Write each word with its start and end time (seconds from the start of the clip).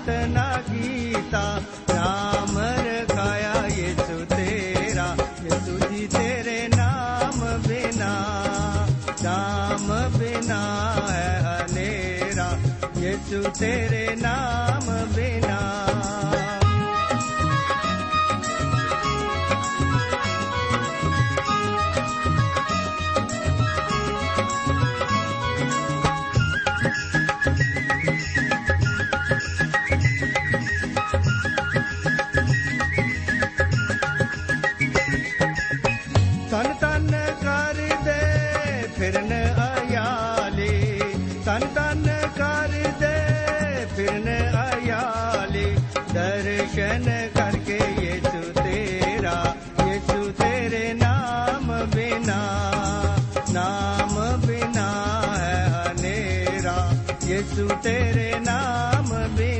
ਬਾਤ 0.00 0.28
ਨਾ 0.28 0.44
ਕੀਤਾ 0.66 1.42
ਨਾਮ 1.90 2.58
ਰਖਾਇਆ 2.58 3.66
ਯਿਸੂ 3.68 4.24
ਤੇਰਾ, 4.30 5.06
ਯਿਸੂ 5.44 5.78
ਜੀ 5.88 6.06
ਤੇਰੇ 6.06 6.68
ਨਾਮ 6.76 7.40
ਬਿਨਾ 7.66 8.12
ਨਾਮ 9.24 9.92
ਬਿਨਾ 10.18 10.60
ਹੈ 11.10 11.40
ਹਨੇਰਾ, 11.44 12.50
ਯਿਸੂ 12.98 13.42
ਤੇਰੇ 13.58 13.99
ਯੇਸੂ 57.30 57.68
ਤੇਰੇ 57.82 58.38
ਨਾਮ 58.40 59.28
ਬਿਨਾ 59.28 59.59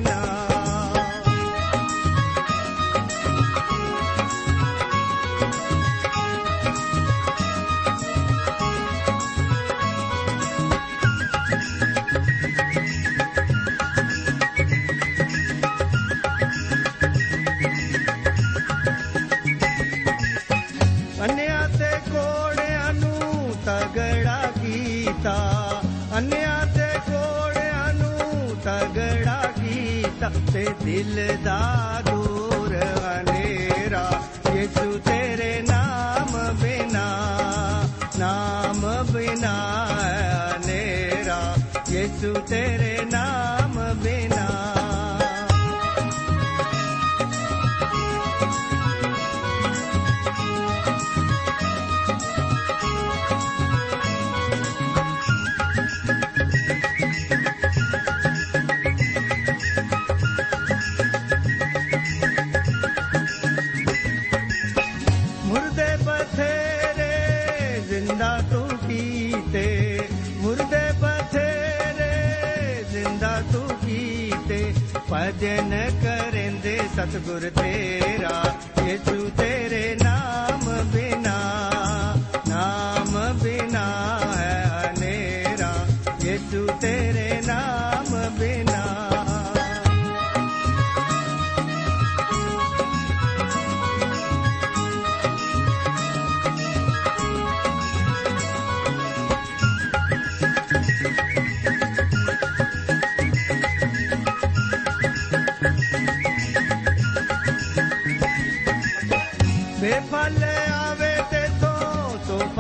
ਤੇ 30.53 30.67
ਦਿਲ 30.85 31.37
ਦਾ 31.45 32.03
ਦੂਰ 32.11 32.75
ਹਨੇਰਾ। 32.75 34.11
ਯੇਸੂ 34.55 34.99
ਤੇਰੇ 34.99 35.63
ਨਾਮ 35.69 36.39
ਬਿਨਾ 36.53 37.07
ਨਾਮ 38.19 38.81
ਬਿਨਾ 39.13 39.55
ਹੈ 40.03 40.57
ਹਨੇਰਾ। 40.57 41.41
ਯੇਸੂ 41.91 42.35
ਤੇਰੇ 42.49 42.99
ਨਾਮ 43.13 43.95
ਬਿਨਾ 43.95 44.40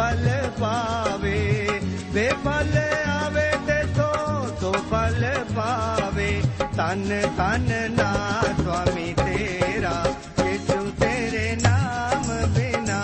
ਫਲ 0.00 0.50
ਪਾਵੇ 0.60 1.68
ਬੇਫਲ 2.14 2.78
ਆਵੇ 3.08 3.50
ਤੇ 3.66 3.86
ਤੋਂ 3.96 4.48
ਤੋ 4.60 4.72
ਫਲ 4.72 5.24
ਪਾਵੇ। 5.56 6.42
ਤਨ 6.76 7.20
ਤਨ 7.36 7.92
ਨਾ 7.92 8.40
ਸੁਆਮੀ 8.62 9.12
ਤੇਰਾ 9.12 10.14
ਯੇਸੂ 10.46 10.90
ਤੇਰੇ 11.00 11.56
ਨਾਮ 11.62 12.52
ਬਿਨਾ 12.54 13.02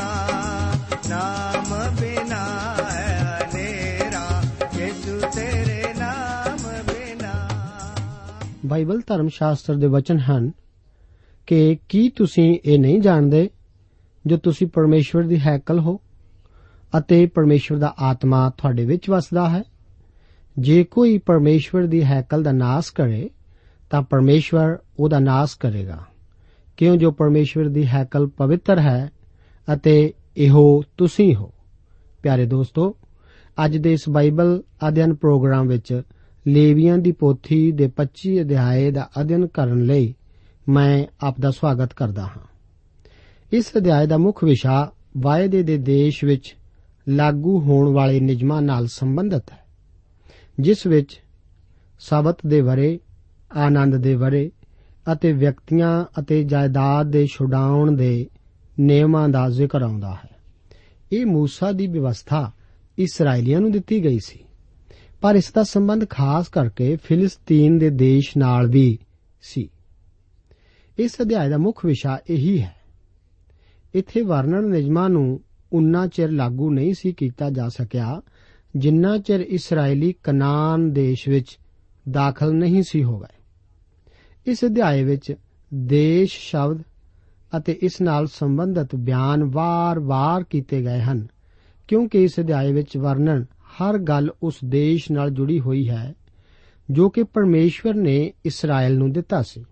ਨਾਮ 1.09 1.95
ਬਿਨਾ 2.01 2.75
ਹੈ 2.91 3.41
ਹਨੇਰਾ। 3.45 4.43
ਯੇਸੂ 4.79 5.21
ਤੇਰੇ 5.21 5.95
ਨਾਮ 5.99 6.83
ਬਿਨਾ। 6.87 7.33
ਬਾਈਬਲ 8.67 9.01
ਧਰਮ 9.07 9.29
ਸ਼ਾਸਤਰ 9.29 9.75
ਦੇ 9.75 9.87
ਵਚਨ 9.87 10.19
ਹਨ 10.19 10.51
ਕਿ 11.47 11.79
ਕੀ 11.89 12.09
ਤੁਸੀਂ 12.09 12.59
ਇਹ 12.65 12.79
ਨਹੀਂ 12.79 13.01
ਜਾਣਦੇ 13.01 13.51
ਜੋ 14.27 14.37
ਤੁਸੀਂ 14.37 14.67
ਪਰਮੇਸ਼ਵਰ 14.67 15.23
ਦੀ 15.23 15.41
ਹੈਕਲ 15.41 15.79
ਹੋ? 15.79 16.01
ਅਤੇ 16.99 17.27
ਪਰਮੇਸ਼ਵਰ 17.27 17.79
ਦਾ 17.79 17.95
ਆਤਮਾ 17.99 18.51
ਤੁਹਾਡੇ 18.51 18.85
ਵਿੱਚ 18.85 19.11
ਵਸਦਾ 19.11 19.49
ਹੈ। 19.49 19.63
ਜੇ 20.59 20.85
ਕੋਈ 20.85 21.19
ਪਰਮੇਸ਼ਵਰ 21.19 21.87
ਦੀ 21.87 22.05
ਹੈਕਲ 22.05 22.43
ਦਾ 22.43 22.53
ਨਾਸ 22.53 22.91
ਕਰੇ, 22.91 23.31
ਤਾਂ 23.91 24.03
ਪਰਮੇਸ਼ਵਰ 24.03 24.79
ਉਹਦਾ 24.99 25.19
ਨਾਸ 25.19 25.55
ਕਰੇਗਾ। 25.55 26.05
ਕਿਉਂ 26.77 26.97
ਜੋ 26.97 27.11
ਪਰਮੇਸ਼ਵਰ 27.11 27.65
ਦੀ 27.65 27.87
ਹੈਕਲ 27.87 28.27
ਪਵਿੱਤਰ 28.27 28.79
ਹੈ 28.79 29.11
ਅਤੇ 29.75 30.13
ਇਹੋ 30.37 30.83
ਤੁਸੀਂ 30.97 31.35
ਹੋ। 31.35 31.53
ਪਿਆਰੇ 32.23 32.47
ਦੋਸਤੋ, 32.47 32.97
ਅੱਜ 33.65 33.77
ਦੇ 33.77 33.93
ਇਸ 33.93 34.09
ਬਾਈਬਲ 34.09 34.63
ਅਧਿਐਨ 34.89 35.15
ਪ੍ਰੋਗਰਾਮ 35.15 35.69
ਵਿੱਚ 35.69 36.03
ਲੇਵੀਆਂ 36.47 36.99
ਦੀ 36.99 37.13
ਪੋਥੀ 37.13 37.73
ਦੇ 37.73 37.89
25 37.89 38.41
ਅਧਿਆਏ 38.41 38.91
ਦਾ 38.91 39.09
ਅਧਿਐਨ 39.21 39.47
ਕਰਨ 39.47 39.85
ਲਈ 39.85 40.15
ਮੈਂ 40.69 41.07
ਆਪ 41.21 41.41
ਦਾ 41.41 41.51
ਸਵਾਗਤ 41.51 41.93
ਕਰਦਾ 41.93 42.23
ਹਾਂ। 42.23 42.47
ਇਸ 43.53 43.71
ਅਧਿਆਏ 43.77 44.07
ਦਾ 44.07 44.19
ਮੁੱਖ 44.19 44.45
ਵਿਸ਼ਾ 44.45 44.93
ਵਾਅਦੇ 45.17 45.63
ਦੇ 45.63 45.77
ਦੇਸ਼ 45.77 46.25
ਵਿੱਚ 46.25 46.57
ਲਾਗੂ 47.09 47.61
ਹੋਣ 47.61 47.93
ਵਾਲੇ 47.93 48.21
ਨਿਯਮਾਂ 48.21 48.63
ਨਾਲ 48.63 48.87
ਸੰਬੰਧਿਤ 48.87 49.53
ਹੈ, 49.53 49.67
ਜਿਸ 50.61 50.87
ਵਿੱਚ 50.87 51.23
ਸਬਤ 51.99 52.39
ਦੇ 52.47 52.61
ਵਰੇ 52.61 53.01
ਆਨੰਦ 53.57 53.97
ਦੇ 53.97 54.15
ਵਰੇ 54.15 54.51
ਅਤੇ 55.13 55.33
ਵਿਅਕਤੀਆਂ 55.33 56.05
ਅਤੇ 56.21 56.45
ਜਾਇਦਾਦ 56.45 57.11
ਦੇ 57.11 57.27
ਛੁਡਾਉਣ 57.27 57.93
ਦੇ 57.93 58.31
ਨਿਯਮਾਂ 58.81 59.29
ਦਾ 59.29 59.51
ਜ਼ਿਕਰ 59.51 59.83
ਆਉਂਦਾ 59.83 60.15
ਹੈ। 60.15 60.37
ਇਹ 61.13 61.27
موسی 61.27 61.75
ਦੀ 61.75 61.87
ਵਿਵਸਥਾ 61.87 62.53
ਇਸرائیਲੀਆਂ 62.99 63.61
ਨੂੰ 63.61 63.73
ਦਿੱਤੀ 63.73 64.05
ਗਈ 64.05 64.19
ਸੀ। 64.19 64.45
ਪਰ 65.21 65.35
ਇਸ 65.35 65.53
ਦਾ 65.53 65.63
ਸੰਬੰਧ 65.63 66.09
ਖਾਸ 66.11 66.49
ਕਰਕੇ 66.49 66.97
ਫਿਲਿਸਤੀਨ 67.05 67.79
ਦੇ 67.79 67.91
ਦੇਸ਼ 67.91 68.39
ਨਾਲ 68.39 68.67
ਵੀ 68.67 68.99
ਸੀ। 69.43 69.71
ਇਸ 70.99 71.17
ਅਧਿਆਇ 71.23 71.49
ਦਾ 71.49 71.59
ਮੁੱਖ 71.59 71.85
ਵਿਸ਼ਾ 71.85 72.19
ਇਹੀ 72.31 72.63
ਹੈ। 72.63 72.77
ਇੱਥੇ 73.95 74.23
ਵਰਣਨ 74.23 74.71
ਨਿਯਮਾਂ 74.71 75.11
ਨੂੰ 75.11 75.41
ਉਨਾ 75.73 76.07
ਚਿਰ 76.07 76.31
ਲਾਗੂ 76.31 76.71
ਨਹੀਂ 76.71 76.95
ਸੀ 76.95 77.13
ਕੀਤਾ 77.13 77.51
ਜਾ 77.51 77.69
ਸਕਿਆ, 77.69 78.23
ਜਿੰਨਾ 78.77 79.19
ਚਿਰ 79.19 79.41
ਇਸرائیਲੀ 79.41 80.15
ਕਨਾਨ 80.23 80.93
ਦੇਸ਼ 80.93 81.29
ਵਿੱਚ 81.29 81.59
ਦਾਖਲ 82.11 82.55
ਨਹੀਂ 82.55 82.83
ਸੀ 82.83 83.05
ਹੋ 83.05 83.19
ਗਏ। 83.19 83.43
ਇਸ 84.47 84.65
ਅਧਿਆਏ 84.65 85.05
ਵਿੱਚ 85.05 85.35
ਦੇਸ਼ 85.75 86.39
ਸ਼ਬਦ 86.39 86.83
ਅਤੇ 87.57 87.79
ਇਸ 87.83 88.01
ਨਾਲ 88.01 88.27
ਸੰਬੰਧਿਤ 88.27 88.97
ਬਿਆਨ 88.97 89.45
ਵਾਰ-ਵਾਰ 89.45 90.45
ਕੀਤੇ 90.45 90.83
ਗਏ 90.83 91.01
ਹਨ, 91.01 91.27
ਕਿਉਂਕਿ 91.89 92.25
ਇਸ 92.25 92.41
ਅਧਿਆਏ 92.41 92.73
ਵਿੱਚ 92.73 92.97
ਵਰਣਨ 92.97 93.43
ਹਰ 93.43 93.99
ਗੱਲ 93.99 94.31
ਉਸ 94.43 94.55
ਦੇਸ਼ 94.65 95.13
ਨਾਲ 95.13 95.31
ਜੁੜੀ 95.31 95.61
ਹੋਈ 95.61 95.89
ਹੈ, 95.89 96.15
ਜੋ 96.91 97.11
ਕਿ 97.11 97.23
ਪਰਮੇਸ਼ਵਰ 97.23 97.95
ਨੇ 97.95 98.33
ਇਸਰਾਇਲ 98.45 98.99
ਨੂੰ 98.99 99.13
ਦਿੱਤਾ 99.13 99.43
ਸੀ। 99.43 99.65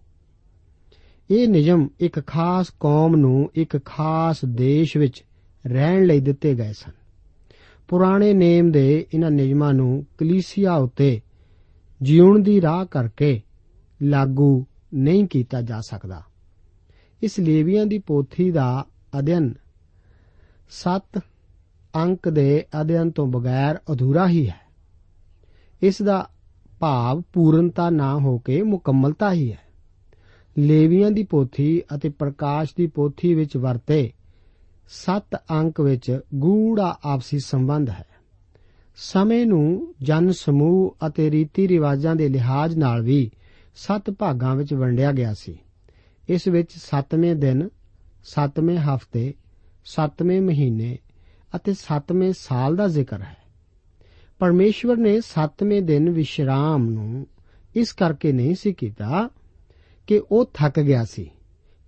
ਇਹ 1.30 1.48
ਨਿਯਮ 1.48 1.88
ਇੱਕ 2.00 2.26
ਖਾਸ 2.26 2.66
ਕੌਮ 2.80 3.16
ਨੂੰ 3.16 3.50
ਇੱਕ 3.54 3.84
ਖਾਸ 3.84 4.44
ਦੇਸ਼ 4.44 4.96
ਵਿੱਚ 4.96 5.24
ਰਹਿਣ 5.66 6.04
ਲਈ 6.04 6.20
ਦਿੱਤੇ 6.20 6.54
ਗਏ 6.54 6.72
ਸਨ। 6.72 6.92
ਪੁਰਾਣੇ 7.88 8.32
ਨੇਮ 8.34 8.70
ਦੇ 8.70 9.06
ਇਹਨਾਂ 9.14 9.30
ਨਿਯਮਾਂ 9.30 9.74
ਨੂੰ 9.74 10.06
ਕਲੀਸਿਆ 10.18 10.74
ਉੱਤੇ 10.74 11.20
ਜਿਉਣ 12.02 12.42
ਦੀ 12.42 12.60
ਰਾਹ 12.60 12.84
ਕਰਕੇ 12.84 13.40
ਲਾਗੂ 14.02 14.66
ਨਹੀਂ 14.94 15.26
ਕੀਤਾ 15.26 15.62
ਜਾ 15.62 15.80
ਸਕਦਾ। 15.80 16.22
ਇਸ 17.22 17.40
ਲੇਵੀਆਂ 17.40 17.86
ਦੀ 17.86 17.98
ਪੋਥੀ 17.98 18.50
ਦਾ 18.50 18.86
ਅਧਿਐਨ 19.18 19.54
7 20.70 21.20
ਅੰਕ 21.96 22.28
ਦੇ 22.28 22.64
ਅਧਿਐਨ 22.80 23.10
ਤੋਂ 23.10 23.26
ਬਗੈਰ 23.26 23.78
ਅਧੂਰਾ 23.92 24.28
ਹੀ 24.28 24.48
ਹੈ। 24.48 24.60
ਇਸ 25.82 26.02
ਦਾ 26.02 26.30
ਭਾਵ 26.80 27.22
ਪੂਰਨਤਾ 27.32 27.90
ਨਾ 27.90 28.18
ਹੋ 28.18 28.38
ਕੇ 28.38 28.62
ਮੁਕੰਮਲਤਾ 28.62 29.32
ਹੀ 29.32 29.52
ਹੈ। 29.52 29.58
ਲੇਵੀਆਂ 30.58 31.10
ਦੀ 31.10 31.22
ਪੋਥੀ 31.22 31.82
ਅਤੇ 31.94 32.08
ਪ੍ਰਕਾਸ਼ 32.08 32.70
ਦੀ 32.76 32.86
ਪੋਥੀ 32.86 33.34
ਵਿੱਚ 33.34 33.56
ਵਰਤੇ 33.56 34.12
7 34.88 35.36
ਅੰਕ 35.50 35.80
ਵਿੱਚ 35.80 36.20
ਗੂੜਾ 36.34 36.98
ਆਪਸੀ 37.04 37.38
ਸੰਬੰਧ 37.38 37.90
ਹੈ। 37.90 38.04
ਸਮੇਂ 38.96 39.46
ਨੂੰ 39.46 39.94
ਜਨ 40.02 40.32
ਸਮੂਹ 40.32 40.96
ਅਤੇ 41.06 41.30
ਰੀਤੀ 41.30 41.68
ਰਿਵਾਜਾਂ 41.68 42.16
ਦੇ 42.16 42.28
ਲਿਹਾਜ਼ 42.28 42.76
ਨਾਲ 42.78 43.02
ਵੀ 43.02 43.30
7 43.74 44.10
ਭਾਗਾਂ 44.10 44.56
ਵਿੱਚ 44.56 44.74
ਵੰਡਿਆ 44.74 45.12
ਗਿਆ 45.12 45.34
ਸੀ। 45.34 45.58
ਇਸ 46.28 46.48
ਵਿੱਚ 46.48 46.72
7ਵੇਂ 46.76 47.34
ਦਿਨ 47.34 47.68
7ਵੇਂ 48.24 48.78
ਹਫ਼ਤੇ 48.78 49.34
7ਵੇਂ 49.84 50.40
ਮਹੀਨੇ 50.40 50.98
ਅਤੇ 51.56 51.72
7ਵੇਂ 51.72 52.32
ਸਾਲ 52.38 52.76
ਦਾ 52.76 52.88
ਜ਼ਿਕਰ 52.88 53.20
ਹੈ। 53.20 53.36
ਪਰਮੇਸ਼ਵਰ 54.38 54.96
ਨੇ 54.96 55.20
7ਵੇਂ 55.20 55.82
ਦਿਨ 55.82 56.10
ਵਿਸ਼ਰਾਮ 56.10 56.90
ਨੂੰ 56.90 57.26
ਇਸ 57.76 57.92
ਕਰਕੇ 57.92 58.32
ਨਹੀਂ 58.32 58.54
ਸੀ 58.54 58.72
ਕੀਤਾ 58.72 59.30
ਕਿ 60.06 60.22
ਉਹ 60.30 60.50
ਥੱਕ 60.54 60.80
ਗਿਆ 60.80 61.04
ਸੀ। 61.04 61.30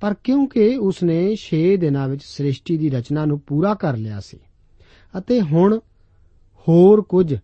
ਪਰ 0.00 0.14
ਕਿਉਂਕਿ 0.24 0.76
ਉਸਨੇ 0.76 1.36
6 1.36 1.76
ਦਿਨਾਂ 1.76 2.08
ਵਿੱਚ 2.08 2.22
ਸ੍ਰਿਸ਼ਟੀ 2.24 2.76
ਦੀ 2.76 2.90
ਰਚਨਾ 2.90 3.24
ਨੂੰ 3.24 3.40
ਪੂਰਾ 3.40 3.74
ਕਰ 3.74 3.96
ਲਿਆ 3.96 4.20
ਸੀ 4.20 4.38
ਅਤੇ 5.18 5.40
ਹੁਣ 5.40 5.78
ਹੋਰ 6.68 7.02
ਕੁਝ 7.02 7.34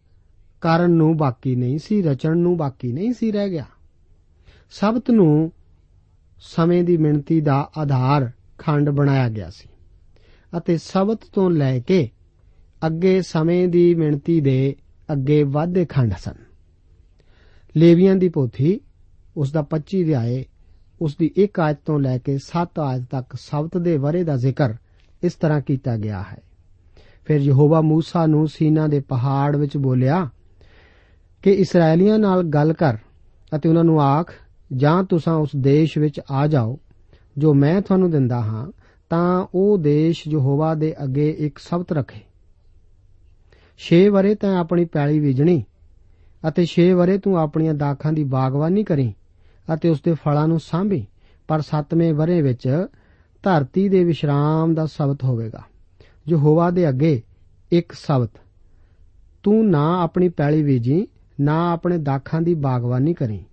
ਕਰਨ 0.61 0.91
ਨੂੰ 0.91 1.17
ਬਾਕੀ 1.17 1.57
ਨਹੀਂ 1.57 1.79
ਸੀ, 1.79 2.03
ਰਚਣ 2.03 2.37
ਨੂੰ 2.37 2.57
ਬਾਕੀ 2.57 2.93
ਨਹੀਂ 2.93 3.13
ਸੀ 3.13 3.33
ਰਹਿ 3.33 3.51
ਗਿਆ। 3.51 3.65
ਸਬਤ 4.71 5.11
ਨੂੰ 5.11 5.53
ਸਮੇਂ 6.39 6.85
ਦੀ 6.85 6.97
ਮਿਣਤੀ 6.97 7.41
ਦਾ 7.41 7.71
ਆਧਾਰ 7.79 8.31
ਖੰਡ 8.59 8.91
ਬਣਾਇਆ 8.91 9.29
ਗਿਆ 9.29 9.51
ਸੀ 9.51 9.69
ਅਤੇ 10.57 10.79
ਸਬਤ 10.79 11.21
ਤੋਂ 11.33 11.51
ਲੈ 11.51 11.79
ਕੇ 11.79 12.11
ਅੱਗੇ 12.87 13.23
ਸਮੇਂ 13.23 13.69
ਦੀ 13.69 13.95
ਮਿਣਤੀ 13.95 14.41
ਦੇ 14.41 14.77
ਅੱਗੇ 15.13 15.43
ਵਾਧੇ 15.43 15.85
ਖੰਡ 15.85 16.15
ਸਨ। 16.19 16.35
ਲੇਵੀਆਂ 17.77 18.17
ਦੀ 18.17 18.29
ਪੋਥੀ 18.29 18.81
ਉਸ 19.37 19.53
ਦਾ 19.53 19.67
25 19.71 20.03
ਅਧਿਆਏ 20.03 20.45
ਉਸ 21.03 21.17
ਦੀ 21.17 21.31
1 21.37 21.61
ਆਇਤ 21.61 21.79
ਤੋਂ 21.85 22.01
ਲੈ 22.01 22.19
ਕੇ 22.19 22.39
7 22.39 22.81
ਆਇਤ 22.81 23.03
ਤੱਕ 23.11 23.37
ਸਬਤ 23.37 23.79
ਦੇ 23.79 23.97
ਵਰੇ 23.97 24.25
ਦਾ 24.25 24.37
ਜ਼ਿਕਰ 24.37 24.75
ਇਸ 25.23 25.35
ਤਰ੍ਹਾਂ 25.35 25.61
ਕੀਤਾ 25.61 25.97
ਗਿਆ 25.97 26.23
ਹੈ। 26.23 26.43
ਫਿਰ 27.25 27.41
ਯਹੋਵਾ 27.41 27.81
موسی 27.81 28.27
ਨੂੰ 28.27 28.49
ਸੀਨਾ 28.49 28.87
ਦੇ 28.87 29.01
ਪਹਾੜ 29.01 29.57
ਵਿੱਚ 29.57 29.77
ਬੋਲਿਆ, 29.77 30.29
ਕਿ 31.43 31.51
ਇਸرائیਲੀਆਂ 31.51 32.19
ਨਾਲ 32.19 32.43
ਗੱਲ 32.43 32.73
ਕਰ 32.73 32.97
ਅਤੇ 33.57 33.69
ਉਹਨਾਂ 33.69 33.85
ਨੂੰ 33.85 34.03
ਆਖ, 34.03 34.33
ਜਾਂ 34.73 35.05
ਤੁਸੀਂ 35.05 35.33
ਉਸ 35.33 35.49
ਦੇਸ਼ 35.57 35.99
ਵਿੱਚ 35.99 36.21
ਆ 36.31 36.47
ਜਾਓ, 36.47 36.79
ਜੋ 37.39 37.55
ਮੈਂ 37.55 37.83
ਤੁਹਾਨੂੰ 37.83 38.11
ਦਿੰਦਾ 38.11 38.41
ਹਾਂ, 38.41 38.73
ਤਾਂ 39.11 39.47
ਉਹ 39.55 39.79
ਦੇਸ਼ 39.79 40.29
ਯਹੋਵਾ 40.29 40.75
ਦੇ 40.75 40.95
ਅੱਗੇ 41.05 41.31
ਇੱਕ 41.39 41.59
ਸਬਤ 41.59 41.93
ਰੱਖੇ। 41.93 42.21
6 43.79 44.09
ਵਰੇ 44.11 44.35
ਤੈਂ 44.35 44.57
ਆਪਣੀ 44.57 44.85
ਪੈਲੀ 44.85 45.21
ਬੀਜਣੀ 45.21 45.65
ਅਤੇ 46.49 46.67
6 46.67 46.93
ਵਰੇ 46.95 47.19
ਤੂੰ 47.19 47.39
ਆਪਣੀਆਂ 47.39 47.75
ਦਾਖਾਂ 47.75 48.13
ਦੀ 48.13 48.25
ਬਾਗਵਾਨੀ 48.25 48.85
ਕਰੀ। 48.85 49.15
ਅਤੇ 49.75 49.89
ਉਸ 49.89 50.01
ਦੇ 50.03 50.15
ਫਲਾਂ 50.15 50.47
ਨੂੰ 50.49 50.61
ਸਾਂਭੀ, 50.61 51.07
ਪਰ 51.49 51.61
7ਵੇਂ 51.61 52.13
ਵਰੇ 52.15 52.41
ਵਿੱਚ 52.43 52.87
ਧਰਤੀ 53.43 53.89
ਦੇ 53.89 54.05
ਵਿਸ਼ਰਾਮ 54.05 54.75
ਦਾ 54.75 54.87
ਸਬਤ 54.87 55.25
ਹੋਵੇਗਾ। 55.25 55.63
ਯਹੋਵਾ 56.29 56.71
ਦੇ 56.71 56.89
ਅੱਗੇ 56.89 57.23
ਇੱਕ 57.73 57.93
ਸਬਤ, 57.93 58.31
ਤੂੰ 59.43 59.71
ਨਾ 59.71 60.03
ਆਪਣੀ 60.03 60.29
ਪੈਲੀ 60.29 60.63
ਬੀਜੀ, 60.63 61.07
ਨਾ 61.41 61.73
ਆਪਣੇ 61.73 61.99
ਦਾਖਾਂ 61.99 62.41
ਦੀ 62.43 62.55
ਬਾਗਵਾਨੀ 62.55 63.15
ਕਰੀ। 63.15 63.45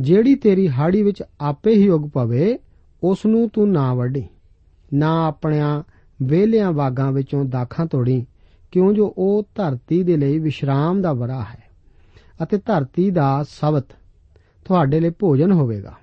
ਜਿਹੜੀ 0.00 0.34
ਤੇਰੀ 0.34 0.68
ਹਾੜੀ 0.68 1.02
ਵਿੱਚ 1.02 1.22
ਆਪੇ 1.40 1.74
ਹੀ 1.74 1.88
ਉਗ 1.88 2.08
ਪਵੇ 2.10 2.58
ਉਸ 3.02 3.26
ਨੂੰ 3.26 3.48
ਤੂੰ 3.48 3.70
ਨਾ 3.70 3.94
ਵੱਢੀ, 3.94 4.24
ਨਾ 4.94 5.26
ਆਪਣਿਆਂ 5.26 5.82
ਵੇਲਿਆਂ 6.22 6.72
ਬਾਗਾਂ 6.72 7.10
ਵਿੱਚੋਂ 7.12 7.44
ਦਾਖਾਂ 7.44 7.86
ਤੋੜੀ, 7.86 8.24
ਕਿਉਂ 8.70 8.92
ਜੋ 8.92 9.14
ਉਹ 9.18 9.42
ਧਰਤੀ 9.54 10.02
ਦੇ 10.02 10.16
ਲਈ 10.16 10.38
ਵਿਸ਼ਰਾਮ 10.38 11.02
ਦਾ 11.02 11.12
ਵਰਾ 11.12 11.40
ਹੈ। 11.40 11.62
ਅਤੇ 12.42 12.58
ਧਰਤੀ 12.58 13.10
ਦਾ 13.10 13.44
ਸਬਤ 13.48 13.84
ਤੁਹਾਡੇ 14.64 15.00
ਲਈ 15.00 15.10
ਭੋਜਨ 15.10 15.52
ਹੋਵੇਗਾ। 15.52 15.94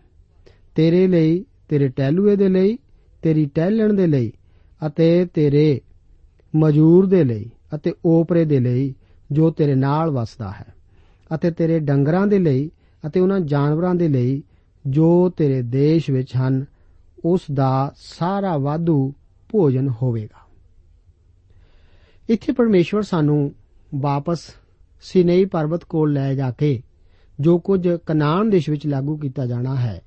ਤੇਰੇ 0.75 1.07
ਲਈ, 1.07 1.45
ਤੇਰੇ 1.69 1.87
ਟਹਿਲੂਏ 1.87 2.35
ਦੇ 2.35 2.49
ਲਈ, 2.49 2.77
ਤੇਰੀ 3.21 3.45
ਟਹਿਲਣ 3.45 3.93
ਦੇ 3.93 4.07
ਲਈ 4.07 4.31
ਅਤੇ 4.87 5.25
ਤੇਰੇ 5.25 5.81
ਮਜ਼ਦੂਰ 6.55 7.05
ਦੇ 7.05 7.23
ਲਈ 7.23 7.49
ਅਤੇ 7.75 7.93
ਓਪਰੇ 8.05 8.45
ਦੇ 8.45 8.59
ਲਈ 8.59 8.95
ਜੋ 9.31 9.51
ਤੇਰੇ 9.51 9.75
ਨਾਲ 9.75 10.11
ਵਸਦਾ 10.11 10.51
ਹੈ 10.51 10.73
ਅਤੇ 11.35 11.51
ਤੇਰੇ 11.51 11.79
ਡੰਗਰਾਂ 11.79 12.27
ਦੇ 12.27 12.39
ਲਈ 12.39 12.71
ਅਤੇ 13.07 13.19
ਉਹਨਾਂ 13.19 13.39
ਜਾਨਵਰਾਂ 13.39 13.95
ਦੇ 13.95 14.07
ਲਈ 14.07 14.43
ਜੋ 14.87 15.29
ਤੇਰੇ 15.29 15.61
ਦੇਸ਼ 15.61 16.09
ਵਿੱਚ 16.09 16.35
ਹਨ, 16.35 16.65
ਉਸ 17.25 17.41
ਦਾ 17.53 17.93
ਸਾਰਾ 17.95 18.57
ਵਾਧੂ 18.57 19.13
ਭੋਜਨ 19.49 19.89
ਹੋਵੇਗਾ। 19.89 20.47
ਇੱਥੇ 22.29 22.53
ਪਰਮੇਸ਼ਵਰ 22.53 23.01
ਸਾਨੂੰ 23.01 23.53
ਵਾਪਸ 23.95 24.39
ਸਿਨੇਈ 25.01 25.45
ਪਰਬਤ 25.45 25.83
ਕੋਲ 25.83 26.13
ਲੈ 26.13 26.35
ਜਾ 26.35 26.51
ਕੇ 26.51 26.81
ਜੋ 27.39 27.59
ਕੁਝ 27.59 27.87
ਕਨਾਨ 28.05 28.49
ਦੇਸ਼ 28.49 28.69
ਵਿੱਚ 28.69 28.87
ਲਾਗੂ 28.87 29.17
ਕੀਤਾ 29.17 29.45
ਜਾਣਾ 29.45 29.75
ਹੈ, 29.75 30.01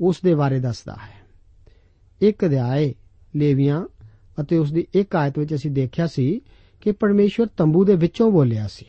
ਉਸ 0.00 0.20
ਦੇ 0.24 0.34
ਬਾਰੇ 0.34 0.60
ਦੱਸਦਾ 0.60 0.92
ਹੈ। 0.92 1.20
ਇੱਕ 2.20 2.44
ਅਧਿਆਏ, 2.44 2.94
ਲੇਵੀਆਂ 3.36 3.86
ਅਤੇ 4.40 4.58
ਉਸ 4.58 4.72
ਦੀ 4.72 4.86
ਇੱਕ 4.94 5.16
ਆਇਤ 5.16 5.38
ਵਿੱਚ 5.38 5.54
ਅਸੀਂ 5.54 5.70
ਦੇਖਿਆ 5.70 6.06
ਸੀ 6.06 6.40
ਕਿ 6.80 6.92
ਪਰਮੇਸ਼ਵਰ 6.92 7.46
ਤੰਬੂ 7.46 7.84
ਦੇ 7.84 7.96
ਵਿੱਚੋਂ 7.96 8.30
ਬੋਲਿਆ 8.30 8.68
ਸੀ। 8.68 8.86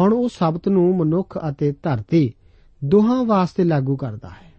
ਹੁਣ 0.00 0.12
ਉਹ 0.12 0.28
ਸਬਤ 0.28 0.68
ਨੂੰ 0.68 0.96
ਮਨੁੱਖ 0.96 1.38
ਅਤੇ 1.48 1.74
ਧਰਤੀ 1.82 2.34
ਦੋਹਾਂ 2.84 3.24
ਵਾਸਤੇ 3.24 3.64
ਲਾਗੂ 3.64 3.96
ਕਰਦਾ 3.96 4.28
ਹੈ। 4.28 4.52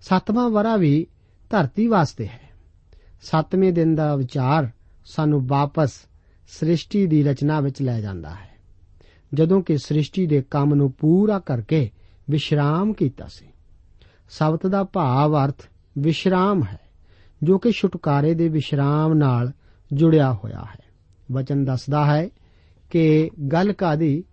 ਸੱਤਵਾਂ 0.00 0.50
ਵਰਾ 0.50 0.76
ਵੀ 0.76 1.06
ਧਰਤੀ 1.50 1.86
ਵਾਸਤੇ 1.86 2.26
ਹੈ। 2.26 2.50
ਸੱਤਵੇਂ 3.22 3.72
ਦਿਨ 3.72 3.94
ਦਾ 3.94 4.16
ਵਿਚਾਰ 4.16 4.70
ਸਾਨੂੰ 5.04 5.46
ਵਾਪਸ 5.46 5.92
ਸ੍ਰਿਸ਼ਟੀ 6.48 7.06
ਦੀ 7.06 7.22
ਰਚਨਾ 7.22 7.60
ਵਿੱਚ 7.60 7.82
ਲੈ 7.82 8.00
ਜਾਂਦਾ 8.00 8.30
ਹੈ। 8.30 8.51
ਜਦੋਂ 9.34 9.62
ਕਿ 9.62 9.78
ਸ੍ਰਿਸ਼ਟੀ 9.78 10.26
ਦੇ 10.26 10.42
ਕੰਮ 10.42 10.74
ਨੂੰ 10.74 10.92
ਪੂਰਾ 10.92 11.38
ਕਰਕੇ 11.38 11.90
ਵਿਸ਼ਰਾਮ 12.30 12.92
ਕੀਤਾ 12.92 13.26
ਸੀ। 13.26 13.46
ਸਬਤ 14.30 14.66
ਦਾ 14.66 14.84
ਭਾਵ 14.84 15.44
ਅਰਥ 15.44 15.62
ਵਿਸ਼ਰਾਮ 15.98 16.62
ਹੈ, 16.62 16.80
ਜੋ 17.42 17.58
ਕਿ 17.58 17.72
ਛੁਟਕਾਰੇ 17.72 18.34
ਦੇ 18.34 18.48
ਵਿਸ਼ਰਾਮ 18.48 19.14
ਨਾਲ 19.14 19.52
ਜੁੜਿਆ 19.92 20.32
ਹੋਇਆ 20.32 20.60
ਹੈ। 20.60 20.84
ਵਚਨ 21.32 21.64
ਦੱਸਦਾ 21.64 22.04
ਹੈ 22.04 22.28
ਕਿ 22.90 23.30
ਗੱਲ 23.52 23.72
ਕਾਦੀ, 23.72 24.24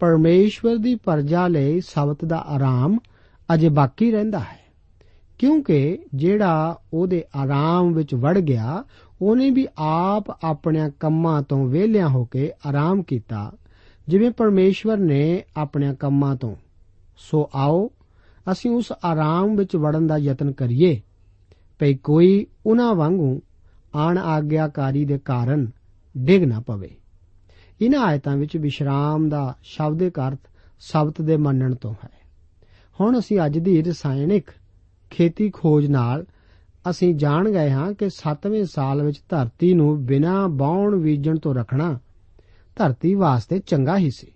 ਪਰਮੇਸ਼ਵਰ 0.00 0.76
ਦੀ 0.76 0.94
ਪਰਜਾ 0.94 1.48
ਲਈ 1.48 1.80
ਸਬਤ 1.80 2.24
ਦਾ 2.24 2.36
ਆਰਾਮ 2.36 2.98
ਅਜੇ 3.54 3.68
ਬਾਕੀ 3.68 4.10
ਰਹਿੰਦਾ 4.10 4.38
ਹੈ, 4.38 4.60
ਕਿਉਂਕਿ 5.38 5.98
ਜਿਹੜਾ 6.14 6.78
ਉਹਦੇ 6.92 7.24
ਆਰਾਮ 7.36 7.92
ਵਿੱਚ 7.92 8.14
ਵੜ 8.14 8.38
ਗਿਆ, 8.38 8.84
ਉਹਨੇ 9.22 9.50
ਵੀ 9.50 9.66
ਆਪ 9.78 10.44
ਆਪਣਿਆਂ 10.44 10.90
ਕੰਮਾਂ 11.00 11.42
ਤੋਂ 11.42 11.68
ਵਿਹਲਿਆਂ 11.68 12.08
ਹੋ 12.08 12.24
ਕੇ 12.24 12.50
ਆਰਾਮ 12.66 13.02
ਕੀਤਾ 13.02 13.52
ਜਿਵੇਂ 14.08 14.30
ਪਰਮੇਸ਼ਵਰ 14.30 14.96
ਨੇ 14.96 15.44
ਆਪਣਿਆਂ 15.56 15.94
ਕੰਮਾਂ 15.94 16.36
ਤੋਂ। 16.36 16.56
ਸੋ 17.16 17.50
ਆਓ, 17.54 17.90
ਅਸੀਂ 18.52 18.70
ਉਸ 18.70 18.92
ਆਰਾਮ 19.04 19.56
ਵਿੱਚ 19.56 19.76
ਵੜਨ 19.76 20.06
ਦਾ 20.06 20.16
ਯਤਨ 20.16 20.52
ਕਰੀਏ। 20.52 21.00
ਭਈ 21.78 21.94
ਕੋਈ 21.94 22.46
ਉਹਨਾਂ 22.66 22.94
ਵਾਂਗੂ 22.94 23.42
ਆਣ 23.94 24.18
ਆਗਿਆਕਾਰੀ 24.18 25.04
ਦੇ 25.04 25.18
ਕਾਰਨ 25.18 25.70
ਡਿੱਗ 26.16 26.44
ਨਾ 26.44 26.60
ਪਵੇ। 26.60 26.90
ਇਹਨਾਂ 27.80 28.00
ਆਇਤਾਂ 28.00 28.36
ਵਿੱਚ 28.36 28.56
ਵਿਸ਼ਰਾਮ 28.56 29.28
ਦਾ 29.28 29.56
ਸ਼ਬਦਿਕ 29.62 30.20
ਅਰਥ 30.20 30.38
ਸ਼ਬਦ 30.80 31.14
ਦੇ 31.22 31.36
ਮੰਨਣ 31.36 31.74
ਤੋਂ 31.74 31.94
ਹੈ। 32.04 32.10
ਹੁਣ 33.00 33.18
ਅਸੀਂ 33.18 33.38
ਅੱਜ 33.46 33.58
ਦੀ 33.58 33.82
ਰਸਾਇਣਿਕ 33.82 34.50
ਖੇਤੀ 35.10 35.50
ਖੋਜ 35.50 35.86
ਨਾਲ 35.86 36.26
ਅਸੀਂ 36.90 37.14
ਜਾਣ 37.14 37.50
ਗਏ 37.50 37.70
ਹਾਂ 37.70 37.92
ਕਿ 37.92 38.10
7ਵੇਂ 38.10 38.64
ਸਾਲ 38.64 39.02
ਵਿੱਚ 39.02 39.22
ਧਰਤੀ 39.28 39.74
ਨੂੰ 39.74 40.06
ਬਿਨਾਂ 40.06 40.48
ਬਾਉਣ 40.48 40.96
ਬੀਜਣ 40.96 41.38
ਤੋਂ 41.38 41.54
ਰੱਖਣਾ 41.54 41.98
ਧਰਤੀ 42.76 43.14
ਵਾਸਤੇ 43.14 43.58
ਚੰਗਾ 43.58 43.98
ਹੀ 43.98 44.10
ਸੀ। 44.10 44.26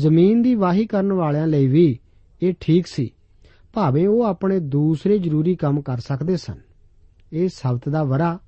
ਜ਼ਮੀਨ 0.00 0.42
ਦੀ 0.42 0.54
ਵਾਹੀ 0.54 0.86
ਕਰਨ 0.86 1.12
ਵਾਲਿਆਂ 1.12 1.46
ਲਈ 1.46 1.66
ਵੀ 1.66 1.98
ਇਹ 2.42 2.54
ਠੀਕ 2.60 2.86
ਸੀ। 2.86 3.10
ਭਾਵੇਂ 3.72 4.08
ਉਹ 4.08 4.22
ਆਪਣੇ 4.22 4.60
ਦੂਸਰੇ 4.60 5.18
ਜ਼ਰੂਰੀ 5.18 5.56
ਕੰਮ 5.56 5.82
ਕਰ 5.82 5.98
ਸਕਦੇ 5.98 6.36
ਸਨ। 6.36 6.58
ਇਹ 7.32 7.48
ਸਬਤ 7.48 7.88
ਦਾ 7.88 8.04
ਵਰਾ 8.04 8.38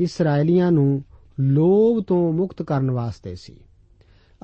ਇਸرائیਲੀਆਂ 0.00 0.72
ਨੂੰ 0.72 1.04
ਲੋਭ 1.40 2.04
ਤੋਂ 2.04 2.32
ਮੁਕਤ 2.32 2.62
ਕਰਨ 2.62 2.90
ਵਾਸਤੇ 2.90 3.34
ਸੀ। 3.34 3.56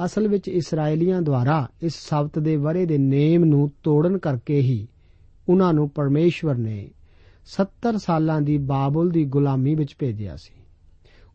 ਅਸਲ 0.05 0.29
ਵਿੱਚ 0.29 0.49
ਇਸرائیਲੀਆਂ 0.49 1.23
ਦੁਆਰਾ 1.23 1.69
ਇਸ 1.83 1.93
ਸਬਤ 2.09 2.39
ਦੇ 2.39 2.57
ਵਰੇ 2.57 2.87
ਦੇ 2.87 2.99
ਨੇਮ 2.99 3.45
ਨੂੰ 3.45 3.71
ਤੋੜਨ 3.83 4.19
ਕਰਕੇ 4.19 4.61
ਹੀ 4.61 4.89
ਉਹਨਾਂ 5.49 5.73
ਨੂੰ 5.73 5.89
ਪਰਮੇਸ਼ਵਰ 5.89 6.55
ਨੇ 6.55 6.91
70 7.45 7.99
ਸਾਲਾਂ 7.99 8.41
ਦੀ 8.41 8.59
ਬਾਬਲ 8.59 9.11
ਦੀ 9.11 9.25
ਗੁਲਾਮੀ 9.25 9.75
ਵਿੱਚ 9.75 9.97
ਭੇਜਿਆ 9.99 10.37
ਸੀ। 10.37 10.55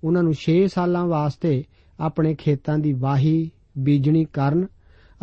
ਉਹਨਾਂ 0.04 0.24
ਨੂੰ 0.24 0.34
6 0.34 0.68
ਸਾਲਾਂ 0.68 1.06
ਵਾਸਤੇ 1.06 1.64
ਆਪਣੇ 2.00 2.36
ਖੇਤਾਂ 2.36 2.78
ਦੀ 2.78 2.94
ਵਾਹੀ 2.94 3.52
ਬੀਜਣੀ 3.78 4.26
ਕਰਨ 4.26 4.68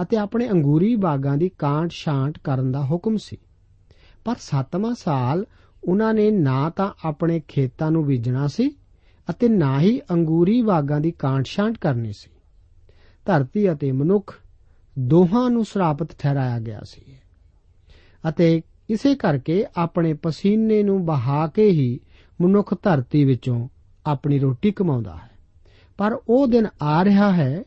ਅਤੇ 0.02 0.16
ਆਪਣੇ 0.16 0.50
ਅੰਗੂਰੀ 0.50 0.96
ਬਾਗਾਂ 0.96 1.36
ਦੀ 1.36 1.48
ਕਾਂਟ 1.48 1.90
ਛਾਂਟ 1.90 2.38
ਕਰਨ 2.38 2.72
ਦਾ 2.72 2.84
ਹੁਕਮ 2.84 3.16
ਸੀ। 3.16 3.38
ਪਰ 4.24 4.34
7ਵਾਂ 4.38 4.94
ਸਾਲ 4.94 5.46
ਉਹਨਾਂ 5.84 6.14
ਨੇ 6.14 6.30
ਨਾ 6.30 6.70
ਤਾਂ 6.70 6.92
ਆਪਣੇ 7.04 7.42
ਖੇਤਾਂ 7.48 7.90
ਨੂੰ 7.90 8.06
ਬੀਜਣਾ 8.06 8.46
ਸੀ 8.46 8.70
ਅਤੇ 9.30 9.48
ਨਾ 9.48 9.80
ਹੀ 9.80 10.00
ਅੰਗੂਰੀ 10.10 10.62
ਬਾਗਾਂ 10.62 11.00
ਦੀ 11.00 11.10
ਕਾਂਟ 11.10 11.46
ਛਾਂਟ 11.46 11.78
ਕਰਨੀ 11.78 12.12
ਸੀ। 12.12 12.30
ਧਰਤੀ 13.26 13.72
ਅਤੇ 13.72 13.92
ਮਨੁੱਖ 13.92 14.34
ਦੋਹਾਂ 14.98 15.50
ਨੂੰ 15.50 15.64
ਸਰਾਪਤ 15.64 16.08
ਠਹਿਰਾਇਆ 16.18 16.58
ਗਿਆ 16.58 16.80
ਸੀ 16.84 17.02
ਅਤੇ 18.28 18.62
ਇਸੇ 18.90 19.14
ਕਰਕੇ 19.14 19.66
ਆਪਣੇ 19.76 20.14
ਪਸੀਨੇ 20.14 20.82
ਨੂੰ 20.82 21.06
ਬਹਾ 21.06 21.46
ਕੇ 21.46 21.70
ਹੀ 21.70 22.00
ਮਨੁੱਖ 22.40 22.74
ਧਰਤੀ 22.82 23.24
ਵਿੱਚੋਂ 23.24 23.68
ਆਪਣੀ 24.06 24.38
ਰੋਟੀ 24.38 24.70
ਕਮਾਉਂਦਾ 24.70 25.16
ਹੈ। 25.16 25.29
ਪਰ 26.00 26.18
ਉਹ 26.28 26.46
ਦਿਨ 26.46 26.66
ਆ 26.82 27.04
ਰਿਹਾ 27.04 27.32
ਹੈ 27.32 27.62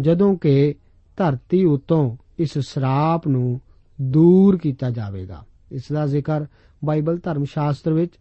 ਜਦੋਂ 0.00 0.36
ਕਿ 0.36 0.74
ਧਰਤੀ 1.16 1.64
ਉਤੋਂ 1.64 2.16
ਇਸ 2.38 2.58
ਸਰਾਪ 2.58 3.28
ਨੂੰ 3.28 3.60
ਦੂਰ 4.00 4.58
ਕੀਤਾ 4.58 4.90
ਜਾਵੇਗਾ। 4.90 5.44
ਇਸ 5.72 5.82
ਦਾ 5.92 6.06
ਜ਼ਿਕਰ 6.06 6.46
ਬਾਈਬਲ 6.84 7.18
ਧਰਮ 7.18 7.44
ਸ਼ਾਸਤਰ 7.44 7.92
ਵਿੱਚ 7.92 8.12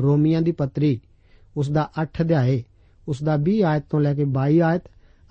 ਰੋਮੀਆਂ 0.00 0.42
ਦੀ 0.42 0.52
ਪੱਤਰੀ, 0.52 1.00
ਉਸ 1.56 1.70
ਦਾ 1.70 1.90
8 2.02 2.22
ਅਧਿਆਏ, 2.22 2.64
ਉਸ 3.08 3.22
ਦਾ 3.22 3.36
20 3.36 3.62
ਆਇਤ 3.62 3.84
ਤੋਂ 3.90 4.00
ਲੈ 4.00 4.14
ਕੇ 4.14 4.24
22 4.24 4.60
ਆਇਤ 4.60 4.82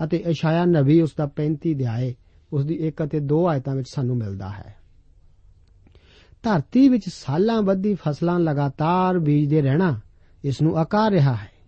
ਅਤੇ 0.03 0.17
ਇਸ਼ਾਇਆ 0.17 0.65
ਨਬੀ, 0.65 1.01
ਉਸ 1.01 1.13
ਦਾ 1.17 1.25
35 1.25 1.75
ਅਧਿਆਏ, 1.75 2.15
ਉਸ 2.53 2.65
ਦੀ 2.65 2.75
1 2.75 3.03
ਅਤੇ 3.03 3.19
2 3.19 3.45
ਆਇਤਾਂ 3.47 3.75
ਵਿੱਚ 3.75 3.87
ਸਾਨੂੰ 3.91 4.17
ਮਿਲਦਾ 4.17 4.49
ਹੈ। 4.49 4.75
ਧਰਤੀ 6.43 6.89
ਵਿੱਚ 6.89 7.09
ਸਾਲਾਂ 7.09 7.61
ਬੱਧੀ 7.61 7.95
ਫਸਲਾਂ 7.95 8.39
ਲਗਾਤਾਰ 8.39 9.19
ਬੀਜਦੇ 9.19 9.61
ਰਹਿਣਾ 9.61 9.99
ਇਸ 10.43 10.61
ਨੂੰ 10.61 10.77
ਆਕਾਰ 10.77 11.11
ਰਿਹਾ 11.11 11.33
ਹੈ। 11.33 11.58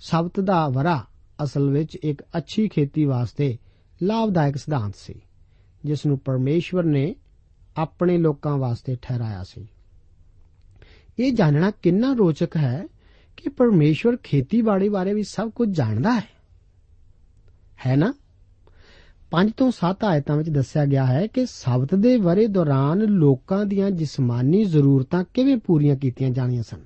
ਸਬਤ 0.00 0.40
ਦਾ 0.40 0.68
ਵਰਾ 0.68 1.04
ਅਸਲ 1.42 1.70
ਵਿੱਚ 1.70 1.96
ਇੱਕ 1.96 2.22
ਅੱਛੀ 2.22 2.68
ਖੇਤੀ 2.68 3.04
ਵਾਸਤੇ 3.04 3.58
ਲਾਭਦਾਇਕ 4.02 4.56
ਸਿਧਾਂਤ 4.56 4.94
ਸੀ 4.96 5.22
ਜਿਸ 5.84 6.06
ਨੂੰ 6.06 6.18
ਪਰਮੇਸ਼ਵਰ 6.18 6.84
ਨੇ 6.84 7.14
ਆਪਣੇ 7.76 8.18
ਲੋਕਾਂ 8.18 8.58
ਵਾਸਤੇ 8.58 8.96
ਠਹਿਰਾਇਆ 9.02 9.44
ਸੀ। 9.44 9.68
ਇਹ 11.18 11.32
ਜਾਣਨਾ 11.32 11.70
ਕਿੰਨਾ 11.70 12.12
ਰੋਚਕ 12.12 12.56
ਹੈ 12.56 12.86
ਕਿ 13.36 13.50
ਪਰਮੇਸ਼ਵਰ 13.50 14.16
ਖੇਤੀਬਾੜੀ 14.16 14.88
ਬਾਰੇ 14.88 15.14
ਵੀ 15.14 15.22
ਸਭ 15.22 15.50
ਕੁਝ 15.50 15.76
ਜਾਣਦਾ 15.76 16.14
ਹੈ। 16.14 16.24
ਹੈ 17.86 17.96
ਨਾ? 17.96 18.14
5 19.30 19.50
ਤੋਂ 19.56 19.70
7 19.70 20.04
ਆਇਤਾਂ 20.04 20.36
ਵਿੱਚ 20.36 20.48
ਦੱਸਿਆ 20.50 20.84
ਗਿਆ 20.84 21.06
ਹੈ 21.06 21.26
ਕਿ 21.26 21.46
ਸਬਤ 21.46 21.94
ਦੇ 21.94 22.16
ਵਰੇ 22.16 22.46
ਦੌਰਾਨ 22.46 22.98
ਲੋਕਾਂ 22.98 23.66
ਦੀਆਂ 23.66 23.90
ਜਿਸਮਾਨੀ 23.90 24.64
ਜ਼ਰੂਰਤਾਂ 24.64 25.24
ਕਿਵੇਂ 25.34 25.56
ਪੂਰੀਆਂ 25.56 25.96
ਕੀਤੀਆਂ 25.96 26.30
ਜਾਣੀਆਂ 26.30 26.62
ਸਨ। 26.62 26.84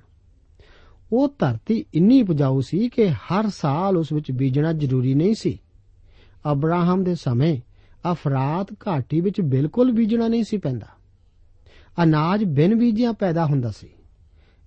ਉਹ 1.15 1.35
ਧਰਤੀ 1.39 1.85
ਇੰਨੀ 1.93 2.21
ਉਪਜਾਊ 2.21 2.61
ਸੀ 2.61 2.89
ਕਿ 2.89 3.09
ਹਰ 3.09 3.49
ਸਾਲ 3.49 3.97
ਉਸ 3.97 4.11
ਵਿੱਚ 4.11 4.31
ਬੀਜਣਾ 4.31 4.73
ਜ਼ਰੂਰੀ 4.73 5.13
ਨਹੀਂ 5.13 5.35
ਸੀ। 5.35 5.59
ਅਬਰਾਹਮ 6.51 7.03
ਦੇ 7.03 7.15
ਸਮੇਂ 7.15 7.61
ਅਫਰਾਤ 8.11 8.73
ਘਾਟੀ 8.87 9.21
ਵਿੱਚ 9.21 9.41
ਬਿਲਕੁਲ 9.41 9.91
ਬੀਜਣਾ 9.91 10.27
ਨਹੀਂ 10.27 10.43
ਸੀ 10.43 10.57
ਪੈਂਦਾ। 10.57 10.87
ਅਨਾਜ 12.03 12.43
ਬਿਨ 12.43 12.75
ਬੀਜਿਆਂ 12.75 13.13
ਪੈਦਾ 13.13 13.45
ਹੁੰਦਾ 13.45 13.71
ਸੀ। 13.71 13.89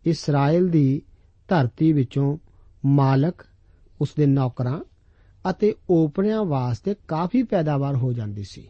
ਇਸਰਾਇਲ 0.07 0.69
ਦੀ 0.69 1.03
ਧਰਤੀ 1.49 1.93
ਵਿੱਚੋਂ 1.93 2.39
ਮਾਲਕ, 2.87 3.35
ਉਸ 4.01 4.09
ਦੇ 4.17 4.27
ਨੌਕਰਾਂ 4.27 4.81
ਅਤੇ 5.51 5.75
ਓਪਰਿਆਂ 5.91 6.45
ਵਾਸਤੇ 6.45 6.97
ਕਾਫੀ 7.09 7.43
ਪੈਦਾਵਾਰ 7.43 7.97
ਹੋ 7.97 8.13
ਜਾਂਦੀ 8.13 8.45
ਸੀ। 8.45 8.69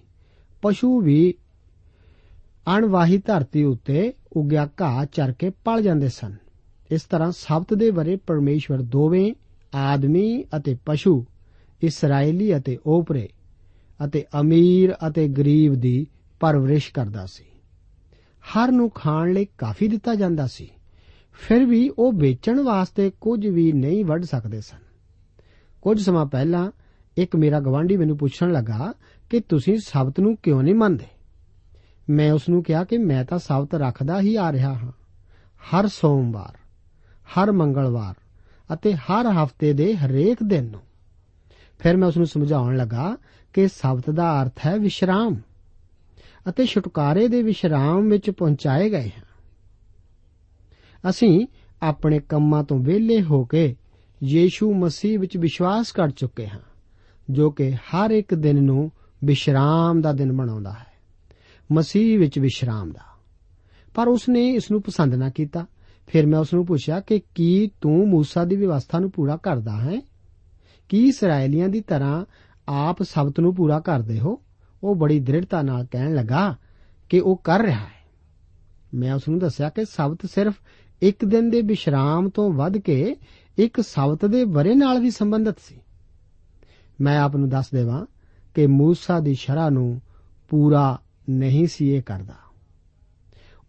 ਪਸ਼ੂ 0.62 1.00
ਵੀ 1.00 1.34
ਅਣਵਾਹੀ 2.76 3.18
ਧਰਤੀ 3.18 3.64
ਉੱਤੇ 3.64 4.12
ਉਗਿਆ 4.32 4.68
ਘਾਹ 4.80 5.04
ਚਰ 5.04 5.32
ਕੇ 5.32 5.50
ਪਲ 5.50 5.82
ਜਾਂਦੇ 5.82 6.08
ਸਨ। 6.08 6.45
ਇਸ 6.92 7.02
ਤਰ੍ਹਾਂ 7.02 7.32
ਸਬਤ 7.32 7.74
ਦੇ 7.74 7.90
ਬਰੇ 7.90 8.16
ਪਰਮੇਸ਼ਵਰ 8.16 8.82
ਦੋਵੇਂ 8.82 9.34
ਆਦਮੀ 9.74 10.44
ਅਤੇ 10.56 10.76
ਪਸ਼ੂ 10.86 11.24
ਇਸرائیਲੀ 11.82 12.56
ਅਤੇ 12.56 12.78
ਓਪਰੇ 12.86 13.28
ਅਤੇ 14.04 14.24
ਅਮੀਰ 14.40 14.94
ਅਤੇ 15.08 15.28
ਗਰੀਬ 15.28 15.74
ਦੀ 15.74 16.06
ਪਰਵਰਿਸ਼ 16.40 16.92
ਕਰਦਾ 16.92 17.26
ਸੀ। 17.26 17.44
ਹਰ 18.24 18.72
ਨੂੰ 18.72 18.90
ਖਾਣ 18.90 19.32
ਲਈ 19.32 19.46
ਕਾਫੀ 19.58 19.88
ਦਿੱਤਾ 19.88 20.14
ਜਾਂਦਾ 20.14 20.46
ਸੀ। 20.46 20.70
ਫਿਰ 21.32 21.64
ਵੀ 21.64 21.90
ਉਹ 21.98 22.12
ਵੇਚਣ 22.12 22.60
ਵਾਸਤੇ 22.60 23.12
ਕੁਝ 23.20 23.46
ਵੀ 23.46 23.72
ਨਹੀਂ 23.72 24.04
ਵੱਢ 24.04 24.24
ਸਕਦੇ 24.24 24.60
ਸਨ। 24.60 24.78
ਕੁਝ 25.82 26.02
ਸਮਾਂ 26.02 26.26
ਪਹਿਲਾਂ 26.26 26.70
ਇੱਕ 27.16 27.36
ਮੇਰਾ 27.36 27.60
ਗਵਾਂਢੀ 27.60 27.96
ਮੈਨੂੰ 27.96 28.18
ਪੁੱਛਣ 28.18 28.52
ਲੱਗਾ 28.52 28.94
ਕਿ 29.30 29.40
ਤੁਸੀਂ 29.40 29.78
ਸ਼ਬਦ 29.78 30.20
ਨੂੰ 30.20 30.36
ਕਿਉਂ 30.36 30.62
ਨਹੀਂ 30.62 30.74
ਮੰਨਦੇ? 30.74 31.06
ਮੈਂ 32.10 32.32
ਉਸ 32.32 32.48
ਨੂੰ 32.48 32.62
ਕਿਹਾ 32.62 32.84
ਕਿ 32.84 32.98
ਮੈਂ 32.98 33.24
ਤਾਂ 33.24 33.38
ਸ਼ਬਦ 33.38 33.74
ਰੱਖਦਾ 33.74 34.20
ਹੀ 34.20 34.36
ਆ 34.36 34.52
ਰਿਹਾ 34.52 34.74
ਹਾਂ। 34.74 34.92
ਹਰ 35.56 35.88
ਸੋਮਵਾਰ। 35.88 36.65
ਹਰ 37.26 37.52
ਮੰਗਲਵਾਰ 37.52 38.14
ਅਤੇ 38.72 38.94
ਹਰ 38.94 39.26
ਹਫ਼ਤੇ 39.26 39.72
ਦੇ 39.72 39.96
ਹਰੇਕ 39.96 40.38
ਦਿਨ 40.42 40.64
ਨੂੰ। 40.64 40.80
ਫਿਰ 41.78 41.96
ਮੈਂ 41.96 42.08
ਉਸ 42.08 42.16
ਨੂੰ 42.16 42.26
ਸਮਝਾਉਣ 42.26 42.76
ਲੱਗਾ 42.76 43.16
ਕਿ 43.52 43.68
ਸਬਤ 43.68 44.10
ਦਾ 44.10 44.42
ਅਰਥ 44.42 44.66
ਹੈ 44.66 44.78
ਵਿਸ਼ਰਾਮ 44.78 45.36
ਅਤੇ 46.48 46.66
ਛੁਟਕਾਰੇ 46.66 47.28
ਦੇ 47.28 47.42
ਵਿਸ਼ਰਾਮ 47.42 48.08
ਵਿੱਚ 48.08 48.30
ਪਹੁੰਚਾਏ 48.30 48.90
ਗਏ 48.90 49.08
ਹਾਂ। 49.08 49.24
ਅਸੀਂ 51.10 51.46
ਆਪਣੇ 51.82 52.18
ਕੰਮਾਂ 52.18 52.64
ਤੋਂ 52.64 52.78
ਵਿਹਲੇ 52.78 53.22
ਹੋ 53.22 53.44
ਕੇ 53.44 53.76
ਯੀਸ਼ੂ 54.22 54.74
ਮਸੀਹ 54.74 55.18
ਵਿੱਚ 55.18 55.36
ਵਿਸ਼ਵਾਸ 55.36 55.92
ਕਰ 55.92 56.10
ਚੁੱਕੇ 56.10 56.48
ਹਾਂ, 56.48 56.60
ਜੋ 57.30 57.50
ਕਿ 57.50 57.74
ਹਰ 57.74 58.10
ਇੱਕ 58.10 58.34
ਦਿਨ 58.34 58.62
ਨੂੰ 58.62 58.90
ਵਿਸ਼ਰਾਮ 59.24 60.00
ਦਾ 60.00 60.12
ਦਿਨ 60.12 60.32
ਬਣਾਉਂਦਾ 60.32 60.72
ਹੈ, 60.72 60.86
ਮਸੀਹ 61.72 62.18
ਵਿੱਚ 62.18 62.38
ਵਿਸ਼ਰਾਮ 62.38 62.90
ਦਾ। 62.92 63.04
ਪਰ 63.94 64.08
ਉਸਨੇ 64.08 64.48
ਇਸ 64.48 64.70
ਨੂੰ 64.70 64.82
ਪਸੰਦ 64.82 65.14
ਨਾ 65.14 65.30
ਕੀਤਾ। 65.30 65.66
ਫਿਰ 66.06 66.26
ਮੈਂ 66.26 66.38
ਉਸ 66.38 66.54
ਨੂੰ 66.54 66.66
ਪੁੱਛਿਆ 66.66 67.00
ਕਿ 67.00 67.20
ਕੀ 67.34 67.70
ਤੂੰ 67.80 68.10
موسی 68.10 68.46
ਦੀ 68.46 68.56
ਵਿਵਸਥਾ 68.56 68.98
ਨੂੰ 68.98 69.10
ਪੂਰਾ 69.10 69.36
ਕਰਦਾ 69.36 69.76
ਹੈ? 69.76 70.00
ਕੀ 70.88 71.08
ਇਸرائیਲੀਆਂ 71.08 71.68
ਦੀ 71.68 71.80
ਤਰ੍ਹਾਂ 71.80 72.24
ਆਪ 72.68 73.02
ਸਬਤ 73.02 73.40
ਨੂੰ 73.40 73.54
ਪੂਰਾ 73.54 73.80
ਕਰਦੇ 73.80 74.20
ਹੋ? 74.20 74.40
ਉਹ 74.82 74.96
ਬੜੀ 74.96 75.20
ਦ੍ਰਿੜਤਾ 75.20 75.62
ਨਾਲ 75.62 75.86
ਕਹਿਣ 75.90 76.14
ਲੱਗਾ 76.14 76.56
ਕਿ 77.08 77.20
ਉਹ 77.20 77.36
ਕਰ 77.36 77.60
ਰਿਹਾ 77.60 77.78
ਹੈ। 77.78 77.96
ਮੈਂ 78.94 79.14
ਉਸ 79.14 79.28
ਨੂੰ 79.28 79.38
ਦੱਸਿਆ 79.38 79.68
ਕਿ 79.68 79.84
ਸਬਤ 79.84 80.18
ਸਿਰਫ 80.26 80.54
ਇੱਕ 81.02 81.24
ਦਿਨ 81.24 81.50
ਦੇ 81.50 81.62
ਬਿਸ਼ਰਾਮ 81.62 82.28
ਤੋਂ 82.28 82.50
ਵੱਧ 82.50 82.78
ਕੇ 82.78 83.16
ਇੱਕ 83.58 83.80
ਸਬਤ 83.80 84.26
ਦੇ 84.26 84.44
ਬਰੇ 84.44 84.74
ਨਾਲ 84.74 85.00
ਵੀ 85.00 85.10
ਸੰਬੰਧਿਤ 85.10 85.56
ਸੀ। 85.58 85.80
ਮੈਂ 87.00 87.20
ਆਪ 87.20 87.36
ਨੂੰ 87.36 87.48
ਦੱਸ 87.48 87.70
ਦੇਵਾਂ 87.70 88.06
ਕਿ 88.54 88.66
موسی 88.66 89.22
ਦੀ 89.22 89.34
ਸ਼ਰ੍ਹਾ 89.34 89.70
ਨੂੰ 89.70 90.00
ਪੂਰਾ 90.48 90.98
ਨਹੀਂ 91.30 91.66
ਸੀ 91.66 91.88
ਇਹ 91.88 92.02
ਕਰਦਾ। 92.02 92.34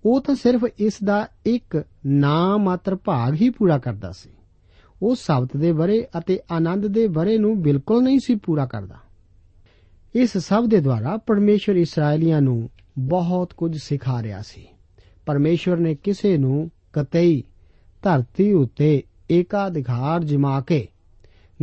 ਉਹ 0.06 0.22
ਤਾਂ 0.22 0.36
ਸਿਰਫ 0.36 0.66
ਇਸ 0.80 1.04
ਦਾ 1.04 1.28
ਇੱਕ 1.46 1.84
ਨਾਮ 2.06 2.64
ਮਾਤਰ 2.64 2.96
ਭਾਗ 2.96 3.34
ਹੀ 3.34 3.50
ਪੂਰਾ 3.50 3.78
ਕਰਦਾ 3.78 4.12
ਸੀ। 4.12 4.30
ਉਹ 5.02 5.16
ਸਬਤ 5.16 5.58
ਦੇ 5.58 5.72
ਬਰੇ 5.72 6.08
ਅਤੇ 6.18 6.40
ਆਨੰਦ 6.52 6.88
ਦੇ 6.88 7.08
ਬਰੇ 7.08 7.38
ਨੂੰ 7.38 7.62
ਬਿਲਕੁਲ 7.62 8.04
ਨਹੀਂ 8.04 8.20
ਸੀ 8.20 8.36
ਪੂਰਾ 8.36 8.66
ਕਰਦਾ। 8.66 8.96
ਇਸ 10.16 10.38
ਸਭ 10.38 10.66
ਦੇ 10.66 10.80
ਦੁਆਰਾ 10.80 11.18
ਪਰਮੇਸ਼ਰ 11.18 11.76
ਇਸرائیਲੀਆਂ 11.76 12.42
ਨੂੰ 12.42 12.70
ਬਹੁਤ 13.00 13.54
ਕੁਝ 13.54 13.78
ਸਿਖਾ 13.78 14.24
ਰਿਹਾ 14.24 14.42
ਸੀ। 14.42 14.68
ਪਰਮੇਸ਼ਰ 15.26 15.78
ਨੇ 15.78 15.96
ਕਿਸੇ 15.96 16.38
ਨੂੰ 16.38 16.72
ਕਤਈ, 16.94 17.44
ਧਰਤੀ 18.04 18.54
ਉੱਤੇ 18.54 19.04
ਏਕਾਧਿਕਾਰ 19.32 20.24
ਜਮਾ 20.24 20.62
ਕੇ 20.62 20.88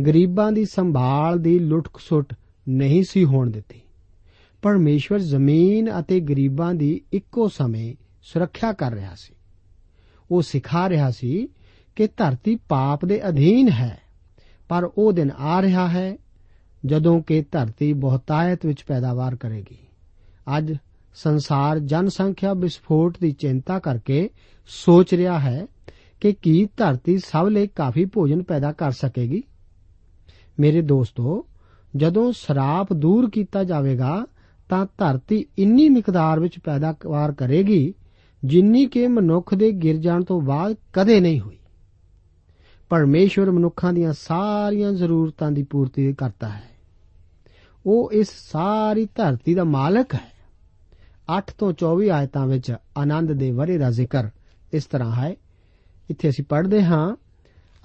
ਗਰੀਬਾਂ 0.07 0.51
ਦੀ 0.51 0.65
ਸੰਭਾਲ 0.65 1.39
ਦੀ 1.39 1.59
ਲੁੱਟਖਸੁੱਟ 1.59 2.35
ਨਹੀਂ 2.69 3.03
ਸੀ 3.09 3.25
ਹੋਣ 3.25 3.49
ਦਿੱਤੀ। 3.49 3.81
ਪਰਮੇਸ਼ਵਰ 4.61 5.19
ਜ਼ਮੀਨ 5.19 5.99
ਅਤੇ 5.99 6.19
ਗਰੀਬਾਂ 6.19 6.73
ਦੀ 6.73 7.01
ਇੱਕੋ 7.13 7.47
ਸਮੇਂ 7.47 8.04
ਸੁਰੱਖਿਆ 8.25 8.71
ਕਰ 8.73 8.93
ਰਿਹਾ 8.93 9.15
ਸੀ। 9.15 9.33
ਉਹ 10.31 10.41
ਸਿਖਾ 10.41 10.89
ਰਿਹਾ 10.89 11.11
ਸੀ 11.11 11.47
ਕਿ 11.95 12.07
ਧਰਤੀ 12.07 12.55
ਪਾਪ 12.55 13.05
ਦੇ 13.05 13.27
ਅਧੀਨ 13.29 13.69
ਹੈ, 13.69 13.97
ਪਰ 14.69 14.89
ਉਹ 14.97 15.11
ਦਿਨ 15.13 15.31
ਆ 15.31 15.61
ਰਿਹਾ 15.61 15.87
ਹੈ 15.87 16.17
ਜਦੋਂ 16.85 17.21
ਕਿ 17.21 17.43
ਧਰਤੀ 17.51 17.93
ਬਹੁਤਾਇਤ 17.93 18.65
ਵਿੱਚ 18.65 18.83
ਪੈਦਾਵਾਰ 18.83 19.35
ਕਰੇਗੀ। 19.35 19.77
ਅੱਜ 20.57 20.73
ਸੰਸਾਰ 21.13 21.79
ਜਨਸੰਖਿਆ 21.79 22.53
ਵਿਸਫੋਟ 22.53 23.17
ਦੀ 23.21 23.31
ਚਿੰਤਾ 23.31 23.79
ਕਰਕੇ 23.79 24.29
ਸੋਚ 24.67 25.13
ਰਿਹਾ 25.13 25.39
ਹੈ 25.39 25.65
ਕਿ 26.21 26.31
ਕੀ 26.33 26.67
ਧਰਤੀ 26.77 27.17
ਸਭ 27.17 27.47
ਲਈ 27.49 27.67
ਕਾਫੀ 27.67 28.05
ਭੋਜਨ 28.05 28.43
ਪੈਦਾ 28.43 28.71
ਕਰ 28.71 28.91
ਸਕੇਗੀ। 28.91 29.43
ਮੇਰੇ 30.59 30.81
ਦੋਸਤੋ, 30.81 31.45
ਜਦੋਂ 31.95 32.31
ਸਰਾਪ 32.31 32.93
ਦੂਰ 32.93 33.29
ਕੀਤਾ 33.29 33.63
ਜਾਵੇਗਾ 33.63 34.25
ਤਾਂ 34.69 34.85
ਧਰਤੀ 34.97 35.45
ਇੰਨੀ 35.57 35.89
ਮਿਕਦਾਰ 35.89 36.39
ਵਿੱਚ 36.39 36.59
ਪੈਦਾਵਾਰ 36.59 37.31
ਕਰੇਗੀ 37.31 37.93
ਜਿੰਨੀ 38.43 38.85
ਕਿ 38.85 39.07
ਮਨੁੱਖ 39.07 39.55
ਦੇ 39.55 39.71
ਗਿਰ 39.71 39.97
ਜਾਣ 39.97 40.23
ਤੋਂ 40.23 40.41
ਬਾਅਦ 40.41 40.75
ਕਦੇ 40.93 41.19
ਨਹੀਂ 41.19 41.39
ਹੋਈ। 41.39 41.57
ਪਰਮੇਸ਼ਵਰ 42.89 43.51
ਮਨੁੱਖਾਂ 43.51 43.93
ਦੀਆਂ 43.93 44.13
ਸਾਰੀਆਂ 44.13 44.91
ਜ਼ਰੂਰਤਾਂ 44.91 45.51
ਦੀ 45.51 45.63
ਪੂਰਤੀ 45.63 46.13
ਕਰਤਾ 46.13 46.49
ਹੈ। 46.49 46.63
ਉਹ 47.85 48.11
ਇਸ 48.11 48.27
ਸਾਰੀ 48.51 49.07
ਧਰਤੀ 49.15 49.53
ਦਾ 49.53 49.63
ਮਾਲਕ 49.63 50.15
ਹੈ। 50.15 50.31
8 51.37 51.53
ਤੋਂ 51.57 51.73
24 51.73 52.09
ਆਇਤਾਂ 52.09 52.47
ਵਿੱਚ 52.47 52.75
ਆਨੰਦ 52.97 53.31
ਦੇ 53.31 53.51
ਵਰੇ 53.51 53.77
ਦਾ 53.77 53.91
ਜ਼ਿਕਰ 53.91 54.29
ਇਸ 54.73 54.85
ਤਰ੍ਹਾਂ 54.85 55.15
ਹੈ। 55.15 55.35
ਇੱਥੇ 56.09 56.29
ਅਸੀਂ 56.29 56.45
ਪੜ੍ਹਦੇ 56.49 56.83
ਹਾਂ, 56.83 57.15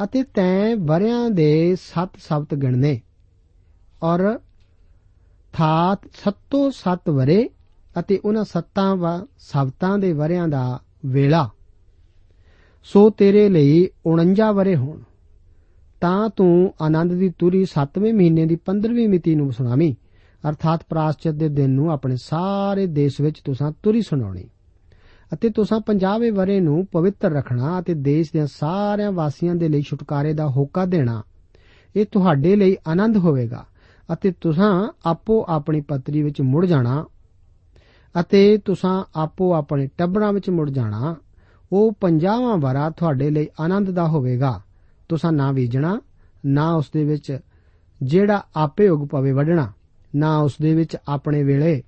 ਅਤੇ 0.04 0.22
ਤੈਂ 0.22 0.76
ਵਰਿਆਂ 0.76 1.30
ਦੇ 1.30 1.76
ਸੱਤ 1.76 2.10
ਸਬਤ 2.16 2.54
ਗਿਣਨੇ 2.54 3.00
ਔਰ 4.02 4.38
ਥਾਤ 5.52 6.00
ਸੱਤੋ 6.24 6.70
ਸੱਤ 6.70 7.10
ਵਰੇ 7.10 7.50
ਅਤੇ 7.98 8.20
ਉਹਨਾਂ 8.24 8.44
ਸੱਤਾਂ 8.44 8.96
ਵਾ, 8.96 9.26
ਸਬਤਾਂ 9.38 9.98
ਦੇ 9.98 10.12
ਵਰਿਆਂ 10.12 10.48
ਦਾ 10.48 10.80
ਵੇਲਾ। 11.06 11.50
ਸੋ 12.82 13.10
ਤੇਰੇ 13.10 13.48
ਲਈ 13.48 13.88
49 14.06 14.52
ਵਰੇ 14.52 14.76
ਹੋਣ। 14.76 15.00
ਤਾਂ 16.00 16.28
ਤੂੰ 16.28 16.74
ਆਨੰਦ 16.80 17.12
ਦੀ 17.12 17.28
ਤੁਰੀ 17.38 17.64
7ਵੇਂ 17.64 18.14
ਮਹੀਨੇ 18.14 18.46
ਦੀ 18.46 18.56
15ਵੀਂ 18.56 19.08
ਮਿਤੀ 19.08 19.34
ਨੂੰ 19.34 19.52
ਸੁਣਾਵੀਂ। 19.52 19.94
ਅਰਥਾਤ 20.48 20.80
ਪ੍ਰਾਸ਼ਚਿਤ 20.88 21.34
ਦੇ 21.34 21.48
ਦਿਨ 21.48 21.70
ਨੂੰ 21.70 21.92
ਆਪਣੇ 21.92 22.16
ਸਾਰੇ 22.16 22.86
ਦੇਸ਼ 22.86 23.20
ਵਿੱਚ 23.20 23.40
ਤੁਸੀਂ 23.40 23.72
ਤੁਰੀ 23.82 24.02
ਸੁਣਾਉਣੀ। 24.02 24.44
ਅਤੇ 25.34 25.50
ਤੁਸੀਂ 25.50 25.80
50ਵੇਂ 25.80 26.32
ਵਰੇ 26.32 26.60
ਨੂੰ 26.60 26.86
ਪਵਿੱਤਰ 26.86 27.30
ਰੱਖਣਾ 27.30 27.78
ਅਤੇ 27.78 27.94
ਦੇਸ਼ 27.94 28.30
ਦੇ 28.32 28.46
ਸਾਰਿਆਂ 28.46 29.12
ਵਾਸੀਆਂ 29.12 29.54
ਦੇ 29.54 29.68
ਲਈ 29.68 29.82
ਛੁਟਕਾਰੇ 29.82 30.32
ਦਾ 30.32 30.46
ਹੋਕਾ 30.48 30.84
ਦੇਣਾ, 30.84 31.22
ਇਹ 31.96 32.06
ਤੁਹਾਡੇ 32.12 32.56
ਲਈ 32.56 32.76
ਆਨੰਦ 32.86 33.16
ਹੋਵੇਗਾ 33.16 33.66
ਅਤੇ 34.12 34.32
ਤੁਸੀਂ 34.40 34.88
ਆਪੋ 35.06 35.44
ਆਪਣੀ 35.48 35.80
ਪਤਰੀ 35.80 36.22
ਵਿੱਚ 36.22 36.40
ਮੁੜ 36.40 36.66
ਜਾਣਾ 36.66 37.06
ਅਤੇ 38.20 38.58
ਤੁਸੀਂ 38.58 39.04
ਆਪੋ 39.16 39.54
ਆਪਣੇ 39.54 39.88
ਟੱਬਰਾਂ 39.98 40.32
ਵਿੱਚ 40.32 40.50
ਮੁੜ 40.50 40.70
ਜਾਣਾ, 40.70 41.16
ਉਹ 41.72 41.92
50ਵਾਂ 42.00 42.56
ਵਰਾ 42.56 42.90
ਤੁਹਾਡੇ 42.90 43.30
ਲਈ 43.30 43.48
ਆਨੰਦ 43.60 43.90
ਦਾ 43.90 44.08
ਹੋਵੇਗਾ। 44.08 44.60
ਤੁਸੀਂ 45.08 45.32
ਨਾ 45.32 45.52
ਬੀਜਣਾ, 45.52 46.00
ਨਾ 46.46 46.74
ਉਸ 46.74 46.90
ਦੇ 46.92 47.04
ਵਿੱਚ 47.04 47.38
ਜਿਹੜਾ 48.02 48.44
ਆਪੇ 48.56 48.88
ਉਗ 48.88 49.08
ਪਵੇ 49.08 49.32
ਵੱਢਣਾ, 49.32 49.72
ਨਾ 50.16 50.38
ਉਸ 50.38 50.54
ਦੇ 50.62 50.74
ਵਿੱਚ 50.74 50.96
ਆਪਣੇ 51.08 51.42
ਵੇਲੇ 51.42 51.82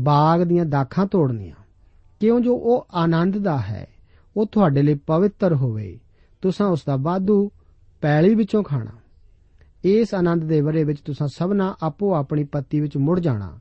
ਬਾਗ 0.00 0.42
ਦੀਆਂ 0.42 0.64
ਦਾਖਾਂ 0.64 1.06
ਤੋੜਨੀਆਂ। 1.06 1.54
ਕਿਉਂ 2.20 2.40
ਜੋ 2.40 2.54
ਉਹ 2.56 2.86
ਆਨੰਦ 2.94 3.38
ਦਾ 3.38 3.58
ਹੈ, 3.58 3.86
ਉਹ 4.36 4.46
ਤੁਹਾਡੇ 4.46 4.82
ਲਈ 4.82 4.94
ਪਵਿੱਤਰ 4.94 5.54
ਹੋਵੇ। 5.54 6.00
ਤੁਸੀਂ 6.42 6.66
ਉਸ 6.66 6.82
ਦਾ 6.86 6.96
ਵਾਧੂ 6.96 7.50
ਪੈਲੀ 8.00 8.34
ਵਿੱਚੋਂ 8.34 8.62
ਖਾਣਾ। 8.62 8.90
ਇਸ 9.84 10.14
ਆਨੰਦ 10.14 10.44
ਦੇ 10.44 10.60
ਵਰੇ 10.60 10.84
ਵਿੱਚ 10.84 11.00
ਤੁਸੀਂ 11.00 11.26
ਸਭਨਾ 11.26 11.76
ਆਪੋ 11.82 12.14
ਆਪਣੀ 12.14 12.44
ਪੱਤੀ 12.44 12.80
ਵਿੱਚ 12.80 12.96
ਮੁੜ 12.96 13.20
ਜਾਣਾ। 13.20 13.58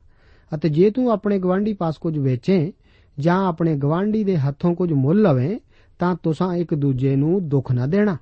ਅਤੇ 0.55 0.69
ਜੇ 0.69 0.89
ਤੂੰ 0.89 1.11
ਆਪਣੇ 1.11 1.39
ਗਵਾਂਢੀ 1.39 1.73
ਪਾਸ 1.73 1.97
ਕੁਝ 1.97 2.17
ਵੇਚੇ 2.17 2.73
ਜਾਂ 3.19 3.47
ਆਪਣੇ 3.47 3.75
ਗਵਾਂਢੀ 3.75 4.23
ਦੇ 4.23 4.37
ਹੱਥੋਂ 4.37 4.75
ਕੁਝ 4.75 4.93
ਮੁੱਲ 4.93 5.21
ਲਵੇਂ, 5.21 5.59
ਤਾਂ 5.99 6.15
ਤੁਸੀਂ 6.23 6.53
ਇੱਕ 6.53 6.75
ਦੂਜੇ 6.75 7.15
ਨੂੰ 7.15 7.49
ਦੁੱਖ 7.49 7.71
ਨਾ 7.71 7.85
ਦੇਣਾ। 7.85 8.17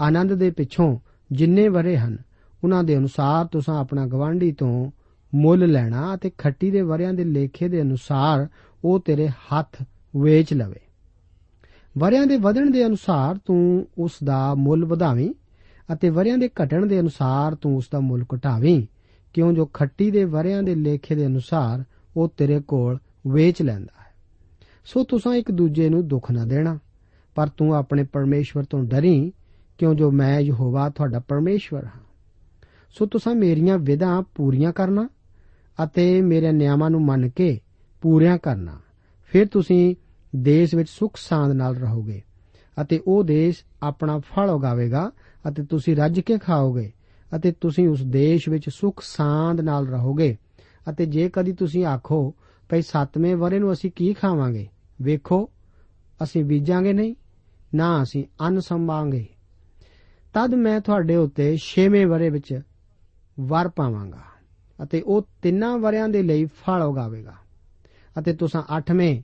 ਆਨੰਦ 0.00 0.32
ਦੇ 0.32 0.50
ਪਿੱਛੋਂ 0.50 0.98
ਜਿੰਨੇ 1.32 1.68
ਵਰੇ 1.68 1.98
ਹਨ, 1.98 2.18
ਉਹਨਾਂ 2.64 2.84
ਦੇ 2.84 2.96
ਅਨੁਸਾਰ 2.96 3.46
ਤੁਸੀਂ 3.46 3.74
ਆਪਣਾ 3.74 4.06
ਗਵਾਂਢੀ 4.06 4.52
ਤੋਂ 4.52 4.90
ਮੁੱਲ 5.34 5.72
ਲੈਣਾ 5.72 6.14
ਅਤੇ 6.14 6.30
ਖੱਟੀ 6.38 6.70
ਦੇ 6.70 6.82
ਵਰਿਆਂ 6.82 7.12
ਦੇ 7.12 7.24
ਲੇਖੇ 7.24 7.68
ਦੇ 7.68 7.82
ਅਨੁਸਾਰ 7.82 8.48
ਉਹ 8.84 9.00
ਤੇਰੇ 9.00 9.28
ਹੱਥ 9.28 9.82
ਵੇਚ 10.16 10.54
ਲਵੇ। 10.54 10.80
ਵਰਿਆਂ 11.98 12.26
ਦੇ 12.26 12.36
ਵਧਣ 12.36 12.70
ਦੇ 12.70 12.86
ਅਨੁਸਾਰ 12.86 13.38
ਤੂੰ 13.44 13.86
ਉਸ 13.98 14.12
ਦਾ 14.24 14.54
ਮੁੱਲ 14.54 14.84
ਵਧਾਵੀਂ 14.84 15.30
ਅਤੇ 15.92 16.10
ਵਰਿਆਂ 16.10 16.38
ਦੇ 16.38 16.50
ਘਟਣ 16.64 16.86
ਦੇ 16.86 17.00
ਅਨੁਸਾਰ 17.00 17.54
ਤੂੰ 17.54 17.76
ਉਸ 17.76 17.88
ਦਾ 17.92 18.00
ਮੁੱਲ 18.00 18.24
ਘਟਾਵੀਂ। 18.34 18.86
ਕਿਉਂ 19.32 19.52
ਜੋ 19.52 19.66
ਖੱਟੀ 19.66 20.10
ਦੇ 20.10 20.24
ਵਰਿਆਂ 20.24 20.62
ਦੇ 20.62 20.74
ਲੇਖੇ 20.74 21.14
ਦੇ 21.14 21.26
ਅਨੁਸਾਰ 21.26 21.84
ਉਹ 22.16 22.28
ਤੇਰੇ 22.36 22.60
ਕੋਲ 22.60 22.98
ਵੇਚ 23.26 23.62
ਲੈਂਦਾ 23.62 24.00
ਹੈ। 24.00 24.14
ਸੋ 24.84 25.04
ਤੁਸੀਂ 25.04 25.32
ਇੱਕ 25.32 25.50
ਦੂਜੇ 25.50 25.88
ਨੂੰ 25.88 26.08
ਦੁੱਖ 26.08 26.30
ਨਾ 26.30 26.44
ਦੇਣਾ, 26.44 26.78
ਪਰ 27.34 27.48
ਤੂੰ 27.48 27.74
ਆਪਣੇ 27.74 28.04
ਪਰਮੇਸ਼ਵਰ 28.04 28.64
ਤੋਂ 28.64 28.84
ਡਰੀ, 28.84 29.32
ਕਿਉਂ 29.78 29.94
ਜੋ 29.94 30.10
ਮੈਂ 30.10 30.40
ਯਹੋਵਾ 30.40 30.90
ਤੁਹਾਡਾ 30.90 31.18
ਪਰਮੇਸ਼ਵਰ 31.18 31.84
ਹਾਂ। 31.84 32.02
ਸੋ 32.90 33.06
ਤੁਸੀਂ 33.06 33.36
ਮੇਰੀਆਂ 33.36 33.78
ਵਿਧਾਂ 33.78 34.22
ਪੂਰੀਆਂ 34.34 34.72
ਕਰਨਾ 34.72 35.08
ਅਤੇ 35.84 36.22
ਮੇਰੇ 36.22 36.52
ਨਿਯਮਾਂ 36.52 36.90
ਨੂੰ 36.90 37.04
ਮੰਨ 37.04 37.28
ਕੇ 37.28 37.60
ਪੂਰੀਆਂ 38.00 38.38
ਕਰਨਾ। 38.38 38.78
ਫਿਰ 39.24 39.46
ਤੁਸੀਂ 39.46 39.94
ਦੇਸ਼ 40.36 40.74
ਵਿੱਚ 40.74 40.88
ਸੁਖ 40.88 41.16
ਸਾਂਦ 41.16 41.52
ਨਾਲ 41.52 41.76
ਰਹੋਗੇ 41.76 42.22
ਅਤੇ 42.82 43.00
ਉਹ 43.06 43.24
ਦੇਸ਼ 43.24 43.64
ਆਪਣਾ 43.82 44.18
ਫਲ 44.18 44.50
ਉਗਾਵੇਗਾ 44.50 45.10
ਅਤੇ 45.48 45.62
ਤੁਸੀਂ 45.62 45.96
ਰੱਜ 45.96 46.20
ਕੇ 46.20 46.38
ਖਾਓਗੇ। 46.38 46.92
ਅਤੇ 47.36 47.52
ਤੁਸੀਂ 47.52 47.88
ਉਸ 47.88 48.02
ਦੇਸ਼ 48.02 48.48
ਵਿੱਚ 48.48 48.68
ਸੁਖ 48.68 49.02
ਸਾਂਦ 49.02 49.60
ਨਾਲ 49.60 49.86
ਰਹੋਗੇ। 49.86 50.36
ਅਤੇ 50.90 51.06
ਜੇ 51.06 51.28
ਕਦੀ 51.28 51.52
ਤੁਸੀਂ 51.52 51.84
ਆਖੋ, 51.84 52.34
ਭਈ 52.68 52.82
ਸੱਤਵੇਂ 52.82 53.36
ਵਰੇ 53.36 53.58
ਨੂੰ 53.58 53.72
ਅਸੀਂ 53.72 53.90
ਕੀ 53.96 54.12
ਖਾਵਾਂਗੇ? 54.12 54.68
ਵੇਖੋ, 55.02 55.50
ਅਸੀਂ 56.22 56.44
ਬੀਜਾਂਗੇ 56.44 56.92
ਨਹੀਂ, 56.92 57.14
ਨਾ 57.74 58.02
ਅਸੀਂ 58.02 58.24
ਅੰਨ 58.40 58.60
ਸੰਭਾਂਗੇ। 58.60 59.26
ਤਦ 60.34 60.54
ਮੈਂ 60.54 60.80
ਤੁਹਾਡੇ 60.80 61.16
ਉੱਤੇ 61.16 61.56
6ਵੇਂ 61.56 62.06
ਵਰੇ 62.06 62.30
ਵਿੱਚ 62.30 62.60
ਵਰ 63.40 63.68
ਪਾਵਾਂਗਾ, 63.68 64.22
ਅਤੇ 64.82 65.00
ਉਹ 65.00 65.28
ਤਿੰਨਾਂ 65.42 65.78
ਵਰਿਆਂ 65.78 66.08
ਦੇ 66.08 66.22
ਲਈ 66.22 66.44
ਫਲ 66.44 66.82
ਉਗਾਵੇਗਾ। 66.82 67.34
ਅਤੇ 68.18 68.32
ਤੁਸੀਂ 68.32 68.60
8ਵੇਂ 68.70 69.22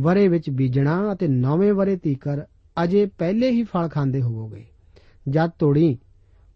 ਵਰੇ 0.00 0.28
ਵਿੱਚ 0.28 0.50
ਬੀਜਣਾ 0.50 1.12
ਅਤੇ 1.12 1.28
9ਵੇਂ 1.28 1.72
ਵਰੇ 1.72 1.96
ਤੀਕਰ 1.96 2.44
ਅਜੇ 2.84 3.06
ਪਹਿਲੇ 3.06 3.50
ਹੀ 3.50 3.62
ਫਲ 3.62 3.88
ਖਾਂਦੇ 3.88 4.22
ਹੋਵੋਗੇ। 4.22 4.66
ਜਦ 5.28 5.50
ਤੋੜੀ 5.58 5.98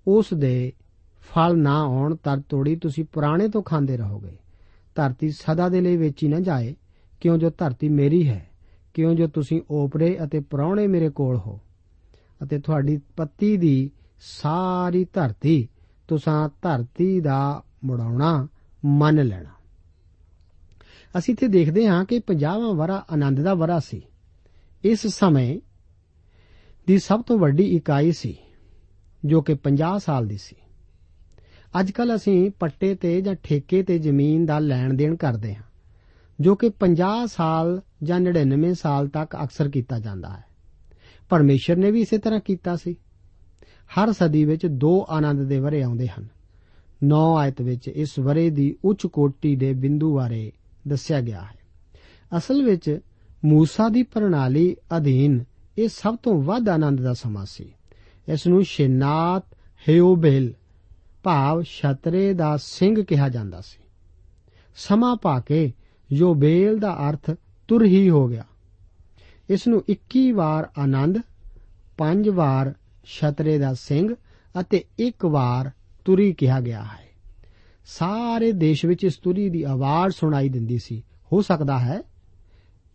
ਉਸ 0.07 0.35
ਦੇ 0.35 0.73
ਫਲ 1.21 1.59
ਨਾ 1.59 1.83
ਆਉਣ 1.83 2.17
ਤਦ 2.17 2.43
ਤੋੜੀ 2.49 2.77
ਤੁਸੀਂ 2.77 3.05
ਪੁਰਾਣੇ 3.05 3.49
ਤੋਂ 3.49 3.63
ਖਾਂਦੇ 3.63 3.97
ਰਹੋਗੇ। 3.97 4.39
ਧਰਤੀ 4.95 5.31
ਸਦਾ 5.31 5.69
ਦੇ 5.69 5.81
ਲਈ 5.81 5.97
ਵੇਚੀ 5.97 6.29
ਨਾ 6.29 6.41
ਜਾਏ, 6.41 6.75
ਕਿਉਂ 7.21 7.39
ਜੋ 7.39 7.51
ਧਰਤੀ 7.51 7.89
ਮੇਰੀ 7.89 8.29
ਹੈ, 8.29 8.51
ਕਿਉਂ 8.95 9.15
ਜੋ 9.15 9.27
ਤੁਸੀਂ 9.27 9.63
ਓਪਰੇ 9.71 10.19
ਅਤੇ 10.25 10.41
ਪੁਰਾਣੇ 10.41 10.87
ਮੇਰੇ 10.87 11.11
ਕੋਲ 11.11 11.37
ਹੋ। 11.37 11.61
ਅਤੇ 12.43 12.59
ਤੁਹਾਡੀ 12.59 13.01
ਪੱਤੀ 13.17 13.57
ਦੀ 13.57 13.91
ਸਾਰੀ 14.21 15.07
ਧਰਤੀ 15.13 15.69
ਤੁਸੀਂ 16.09 16.49
ਧਰਤੀ 16.63 17.21
ਦਾ 17.21 17.63
ਮੁੜਾਉਣਾ 17.85 18.49
ਮੰਨ 18.85 19.25
ਲੈਣਾ। 19.27 19.51
ਅਸੀਂ 21.19 21.35
ਇੱਥੇ 21.35 21.47
ਦੇਖਦੇ 21.47 21.89
ਹਾਂ 21.89 22.05
ਕਿ 22.05 22.19
50ਵਾਂ 22.19 22.75
ਵਰਾ 22.75 23.05
ਆਨੰਦ 23.11 23.41
ਦਾ 23.41 23.55
ਵਰਾ 23.55 23.79
ਸੀ। 23.79 24.03
ਇਸ 24.85 25.07
ਸਮੇਂ 25.07 25.61
ਦੀ 26.87 26.99
ਸਭ 26.99 27.23
ਤੋਂ 27.23 27.39
ਵੱਡੀ 27.39 27.77
ਇਕਾਈ 27.77 28.13
ਸੀ। 28.13 28.39
ਜੋ 29.25 29.41
ਕਿ 29.43 29.55
50 29.55 29.99
ਸਾਲ 29.99 30.27
ਦੀ 30.27 30.37
ਸੀ। 30.37 30.57
ਅੱਜ 31.81 31.91
ਕੱਲ 31.91 32.15
ਅਸੀਂ 32.17 32.51
ਪੱਟੇ 32.51 32.95
ਤੇ 32.95 33.21
ਜਾਂ 33.21 33.35
ਠੇਕੇ 33.35 33.83
ਤੇ 33.83 33.99
ਜ਼ਮੀਨ 33.99 34.47
ਦਾ 34.47 34.59
ਲੈਣ 34.59 34.95
ਦੇਣ 34.95 35.17
ਕਰਦੇ 35.17 35.55
ਹਾਂ, 35.55 35.63
ਜੋ 36.41 36.55
ਕਿ 36.55 36.69
50 36.69 37.27
ਸਾਲ 37.27 37.83
ਜਾਂ 38.03 38.21
99 38.21 38.75
ਸਾਲ 38.75 39.09
ਤੱਕ 39.09 39.37
ਅਕਸਰ 39.43 39.69
ਕੀਤਾ 39.69 39.99
ਜਾਂਦਾ 39.99 40.29
ਹੈ। 40.29 40.45
ਪਰਮੇਸ਼ਰ 41.29 41.77
ਨੇ 41.77 41.91
ਵੀ 41.91 42.01
ਇਸੇ 42.01 42.19
ਤਰ੍ਹਾਂ 42.19 42.41
ਕੀਤਾ 42.41 42.77
ਸੀ। 42.77 42.97
ਹਰ 43.91 44.13
ਸਦੀ 44.13 44.45
ਵਿੱਚ 44.45 44.67
ਦੋ 44.67 45.07
ਆਨੰਦ 45.09 45.43
ਦੇ 45.43 45.59
ਵਰੇ 45.61 45.83
ਆਉਂਦੇ 45.83 46.09
ਹਨ। 46.09 46.29
9 47.05 47.37
ਆਇਤ 47.37 47.63
ਵਿੱਚ 47.63 47.89
ਇਸ 47.89 48.19
ਵਰੇ 48.19 48.51
ਦੀ 48.51 48.77
ਉੱਚ 48.85 49.07
ਕੋਟੀ 49.07 49.57
ਦੇ 49.57 49.73
ਬਿੰਦੂ 49.73 50.15
ਬਾਰੇ 50.15 50.53
ਦੱਸਿਆ 50.89 51.21
ਗਿਆ 51.21 51.41
ਹੈ। 51.41 51.59
ਅਸਲ 52.39 52.63
ਵਿੱਚ 52.63 53.01
ਮੂਸਾ 53.45 53.89
ਦੀ 53.89 54.03
ਪ੍ਰਣਾਲੀ 54.03 54.77
ਅਧੀਨ 54.97 55.45
ਇਹ 55.79 55.89
ਸਭ 55.89 56.17
ਤੋਂ 56.17 56.43
ਵੱਧ 56.43 56.69
ਆਨੰਦ 56.69 57.01
ਦਾ 57.01 57.15
ਸਮਾਂ 57.15 57.47
ਸੀ। 57.49 57.73
ਇਸ 58.31 58.47
ਨੂੰ 58.47 58.65
ਸ਼ਿਨਾਤ 58.65 59.45
ਹਯੋਬੇਲ 59.89 60.55
ਭਾਵ 61.23 61.63
ਛਤਰੇ 61.63 62.35
ਦਾ 62.35 62.57
ਸਿੰਘ 62.57 63.03
ਕਿਹਾ 63.03 63.29
ਜਾਂਦਾ 63.29 63.61
ਸੀ। 63.61 63.83
ਸਮਾਂ 64.77 65.17
ਪਾ 65.17 65.41
ਕੇ 65.41 65.73
ਯੋਬੇਲ 66.13 66.79
ਦਾ 66.79 67.11
ਅਰਥ 67.11 67.31
ਤੁਰ 67.69 67.85
ਹੀ 67.85 68.11
ਹੋ 68.11 68.29
ਗਿਆ। 68.29 68.45
ਇਸ 69.51 69.69
ਨੂੰ 69.69 69.85
21 69.89 70.33
ਵਾਰ 70.33 70.71
ਆਨੰਦ 70.79 71.19
5 71.99 72.29
ਵਾਰ 72.29 72.75
ਛਤਰੇ 73.05 73.59
ਦਾ 73.59 73.75
ਸਿੰਘ 73.75 74.15
ਅਤੇ 74.61 74.85
ਇੱਕ 74.99 75.25
ਵਾਰ 75.25 75.71
ਤੁਰੀ 76.05 76.33
ਕਿਹਾ 76.33 76.61
ਗਿਆ 76.61 76.83
ਹੈ। 76.83 77.09
ਸਾਰੇ 77.85 78.53
ਦੇਸ਼ 78.53 78.87
ਵਿੱਚ 78.87 79.05
ਇਸ 79.05 79.17
ਤੁਰੀ 79.17 79.51
ਦੀ 79.51 79.63
ਆਵਾਜ਼ 79.63 80.15
ਸੁਣਾਈ 80.15 80.49
ਦਿੰਦੀ 80.49 80.79
ਸੀ। 80.79 81.05
ਹੋ 81.33 81.43
ਸਕਦਾ 81.43 81.79
ਹੈ 81.79 82.03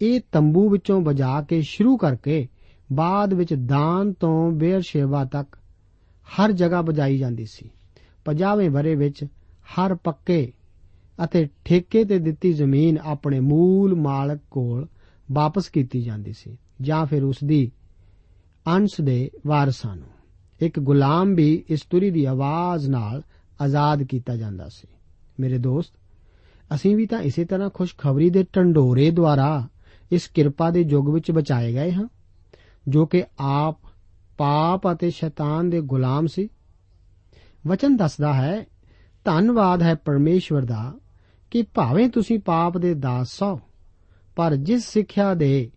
ਇਹ 0.02 0.22
ਤੰਬੂ 0.32 0.70
ਵਿੱਚੋਂ 0.70 1.02
ਵਜਾ 1.02 1.42
ਕੇ 1.42 1.62
ਸ਼ੁਰੂ 1.62 1.98
ਕਰਕੇ 1.98 2.48
ਬਾਅਦ 2.94 3.34
ਵਿੱਚ 3.34 3.54
ਦਾਨ 3.54 4.14
ਤੋਂ 4.14 4.52
ਬੇਰਸ਼ੇਵਾ 4.52 5.26
ਤੱਕ 5.26 5.56
ਹਰ 6.28 6.52
ਜਗ੍ਹਾ 6.52 6.82
ਵਜਾਈ 6.82 7.18
ਜਾਂਦੀ 7.18 7.46
ਸੀ। 7.46 7.70
50ਵੇਂ 8.26 8.70
ਬਰੇ 8.70 8.96
ਵਿੱਚ 8.96 9.26
ਹਰ 9.66 9.96
ਪੱਕੇ 9.96 10.54
ਅਤੇ 11.24 11.48
ਠੇਕੇ 11.66 12.04
ਤੇ 12.04 12.20
ਦਿੱਤੀ 12.20 12.54
ਜ਼ਮੀਨ 12.54 12.98
ਆਪਣੇ 12.98 13.40
ਮੂਲ 13.40 13.96
ਮਾਲਕ 13.96 14.40
ਕੋਲ 14.52 14.88
ਵਾਪਸ 15.32 15.70
ਕੀਤੀ 15.70 16.02
ਜਾਂਦੀ 16.02 16.34
ਸੀ 16.34 16.58
ਜਾਂ 16.82 17.06
ਫਿਰ 17.06 17.24
ਉਸ 17.24 17.38
ਦੀ 17.44 17.72
ਅੰਸ਼ 18.68 19.02
ਦੇ 19.02 19.32
ਵਾਰਸਾਂ 19.48 19.96
ਨੂੰ। 19.96 20.08
ਇੱਕ 20.62 20.80
ਗੁਲਾਮ 20.80 21.36
ਵੀ 21.36 21.64
ਇਸ 21.70 21.82
ਤੁਰੀ 21.82 22.12
ਦੀ 22.12 22.26
ਆਵਾਜ਼ 22.26 22.90
ਨਾਲ 22.90 23.22
ਆਜ਼ਾਦ 23.62 24.04
ਕੀਤਾ 24.04 24.36
ਜਾਂਦਾ 24.36 24.70
ਸੀ। 24.70 24.88
ਮੇਰੇ 25.40 25.58
ਦੋਸਤ, 25.58 25.94
ਅਸੀਂ 26.76 26.96
ਵੀ 26.96 27.06
ਤਾਂ 27.06 27.22
ਇਸੇ 27.22 27.46
ਤਰ੍ਹਾਂ 27.46 27.70
ਖੁਸ਼ਖਬਰੀ 27.70 28.30
ਦੇ 28.30 28.44
ਟੰਡੋਰੇ 28.54 29.12
ਦੁਆਰਾ 29.12 29.68
ਇਸ 30.12 30.28
ਕਿਰਪਾ 30.28 30.72
ਦੇ 30.72 30.82
ਯੁੱਗ 30.82 31.10
ਵਿੱਚ 31.10 31.32
ਬਚਾਏ 31.32 31.74
ਗਏ 31.74 31.92
ਹਾਂ। 31.92 32.08
ਜੋ 32.88 33.06
ਕਿ 33.06 33.24
ਆਪ 33.40 33.80
ਪਾਪ 34.38 34.92
ਅਤੇ 34.92 35.10
ਸ਼ੈਤਾਨ 35.10 35.70
ਦੇ 35.70 35.82
ਗੁਲਾਮ 35.82 36.28
ਸੀ। 36.28 36.50
ਵਚਨ 37.68 37.96
ਦੱਸਦਾ 37.98 38.34
ਹੈ, 38.34 38.66
ਧੰਨਵਾਦ 39.26 39.82
ਹੈ 39.82 39.96
ਪਰਮੇਸ਼ਵਰ 39.96 40.66
ਦਾ 40.66 40.94
ਕਿ 41.52 41.62
ਭਾਵੇਂ 41.62 42.10
ਤੁਸੀਂ 42.10 42.40
ਪਾਪ 42.40 42.78
ਦੇ 42.78 42.94
ਦਾਸ 42.94 43.44
ਹੋ, 43.44 43.60
ਪਰ 44.36 44.56
ਜਿਸ 44.56 44.86
ਸਿੱਖਿਆ 44.86 45.34
ਦੇ 45.34 45.72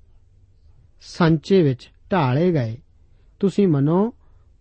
ਸੰਚੇ 1.01 1.63
ਵਿੱਚ 1.63 1.91
ਢਾਲੇ 2.13 2.53
ਗਏ, 2.53 2.77
ਤੁਸੀਂ 3.41 3.69
ਮਨੋ 3.69 4.15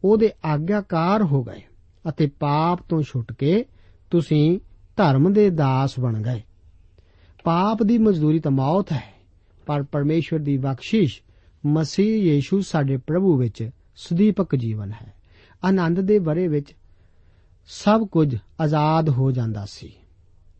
ਉਹਦੇ 0.04 0.30
ਆਗਿਆਕਾਰ 0.46 1.24
ਹੋ 1.24 1.44
ਗਏ 1.44 1.62
ਅਤੇ 2.10 2.28
ਪਾਪ 2.28 2.80
ਤੋਂ 2.90 3.02
ਛੁੱਟ 3.02 3.34
ਕੇ 3.34 3.66
ਤੁਸੀਂ 4.12 4.60
ਧਰਮ 4.98 5.34
ਦੇ 5.34 5.50
ਦਾਸ 5.50 6.00
ਬਣ 6.00 6.22
ਗਏ। 6.22 6.42
ਪਾਪ 7.44 7.84
ਦੀ 7.84 7.98
ਮਜ਼ਦੂਰੀ 7.98 8.40
ਤਾਂ 8.40 8.52
ਮੌਤ 8.52 8.92
ਹੈ, 8.92 9.14
ਪਰ 9.66 9.84
ਪਰਮੇਸ਼ਵਰ 9.84 10.40
ਦੀ 10.40 10.58
ਬਖਸ਼ਿਸ਼ 10.58 11.22
ਮਸੀਹ 11.65 12.34
ਯੀਸ਼ੂ 12.34 12.62
ਸਾਡੇ 12.62 12.98
ਪ੍ਰਭੂ 12.98 13.38
ਵਿੱਚ 13.38 13.70
ਸੁਦੀਪਕ 13.96 14.56
ਜੀਵਨ 14.56 14.91
ਹੈ। 14.91 15.13
ਆਨੰਦ 15.63 16.02
ਦੇ 16.02 16.20
ਬਰੇ 16.20 16.48
ਵਿੱਚ 16.48 16.76
ਸਭ 17.67 18.08
ਕੁਝ 18.08 18.36
ਆਜ਼ਾਦ 18.62 19.10
ਹੋ 19.10 19.32
ਜਾਂਦਾ 19.32 19.65
ਸੀ। 19.70 19.93